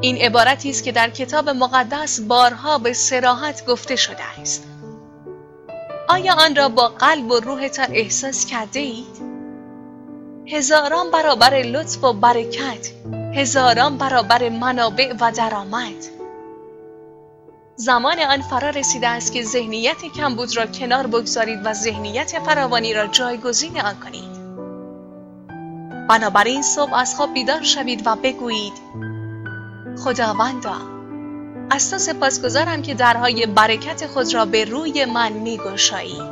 این 0.00 0.16
عبارتی 0.16 0.70
است 0.70 0.84
که 0.84 0.92
در 0.92 1.10
کتاب 1.10 1.48
مقدس 1.50 2.20
بارها 2.20 2.78
به 2.78 2.92
سراحت 2.92 3.66
گفته 3.66 3.96
شده 3.96 4.40
است 4.40 4.64
آیا 6.08 6.34
آن 6.34 6.56
را 6.56 6.68
با 6.68 6.88
قلب 6.88 7.30
و 7.30 7.40
روحتان 7.40 7.86
احساس 7.92 8.46
کرده 8.46 8.80
اید؟ 8.80 9.32
هزاران 10.46 11.10
برابر 11.10 11.54
لطف 11.54 12.04
و 12.04 12.12
برکت 12.12 12.90
هزاران 13.34 13.98
برابر 13.98 14.48
منابع 14.48 15.14
و 15.20 15.32
درآمد 15.36 16.21
زمان 17.76 18.18
آن 18.18 18.42
فرا 18.42 18.70
رسیده 18.70 19.08
است 19.08 19.32
که 19.32 19.42
ذهنیت 19.42 20.04
کمبود 20.16 20.56
را 20.56 20.66
کنار 20.66 21.06
بگذارید 21.06 21.60
و 21.64 21.72
ذهنیت 21.72 22.38
فراوانی 22.46 22.94
را 22.94 23.06
جایگزین 23.06 23.80
آن 23.80 23.94
کنید. 24.00 24.32
بنابراین 26.08 26.62
صبح 26.62 26.94
از 26.94 27.14
خواب 27.14 27.34
بیدار 27.34 27.62
شوید 27.62 28.02
و 28.06 28.16
بگویید 28.16 28.72
خداوندا 29.98 30.76
از 31.70 31.90
تو 31.90 31.98
سپاسگزارم 31.98 32.82
که 32.82 32.94
درهای 32.94 33.46
برکت 33.46 34.06
خود 34.06 34.34
را 34.34 34.44
به 34.44 34.64
روی 34.64 35.04
من 35.04 35.32
میگشایی. 35.32 36.22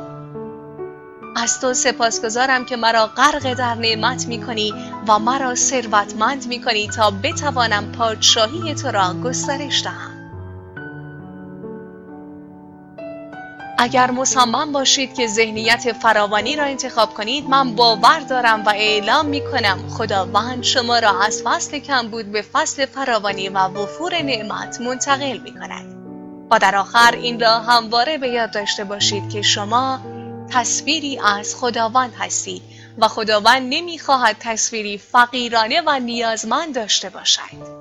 از 1.35 1.59
تو 1.59 1.73
سپاسگزارم 1.73 2.65
که 2.65 2.75
مرا 2.75 3.07
غرق 3.07 3.53
در 3.53 3.75
نعمت 3.75 4.27
می 4.27 4.73
و 5.07 5.19
مرا 5.19 5.55
ثروتمند 5.55 6.47
می 6.47 6.87
تا 6.87 7.11
بتوانم 7.11 7.91
پادشاهی 7.91 8.75
تو 8.75 8.87
را 8.87 9.13
گسترش 9.13 9.83
دهم. 9.83 10.20
اگر 13.83 14.11
مصمم 14.11 14.71
باشید 14.71 15.13
که 15.13 15.27
ذهنیت 15.27 15.93
فراوانی 15.93 16.55
را 16.55 16.63
انتخاب 16.63 17.13
کنید 17.13 17.49
من 17.49 17.75
باور 17.75 18.19
دارم 18.19 18.63
و 18.65 18.69
اعلام 18.69 19.25
می 19.25 19.41
کنم 19.51 19.89
خداوند 19.89 20.63
شما 20.63 20.99
را 20.99 21.21
از 21.21 21.41
فصل 21.45 21.79
کمبود 21.79 22.31
به 22.31 22.41
فصل 22.41 22.85
فراوانی 22.85 23.49
و 23.49 23.57
وفور 23.57 24.21
نعمت 24.21 24.81
منتقل 24.81 25.37
می 25.37 25.53
کند 25.53 25.85
و 26.51 26.59
در 26.59 26.75
آخر 26.75 27.11
این 27.11 27.39
را 27.39 27.59
همواره 27.59 28.17
به 28.17 28.27
یاد 28.27 28.53
داشته 28.53 28.83
باشید 28.83 29.29
که 29.29 29.41
شما 29.41 29.99
تصویری 30.49 31.19
از 31.19 31.55
خداوند 31.55 32.13
هستید 32.19 32.61
و 32.97 33.07
خداوند 33.07 33.73
نمی‌خواهد 33.73 34.35
تصویری 34.39 34.97
فقیرانه 34.97 35.81
و 35.85 35.99
نیازمند 35.99 36.75
داشته 36.75 37.09
باشد. 37.09 37.80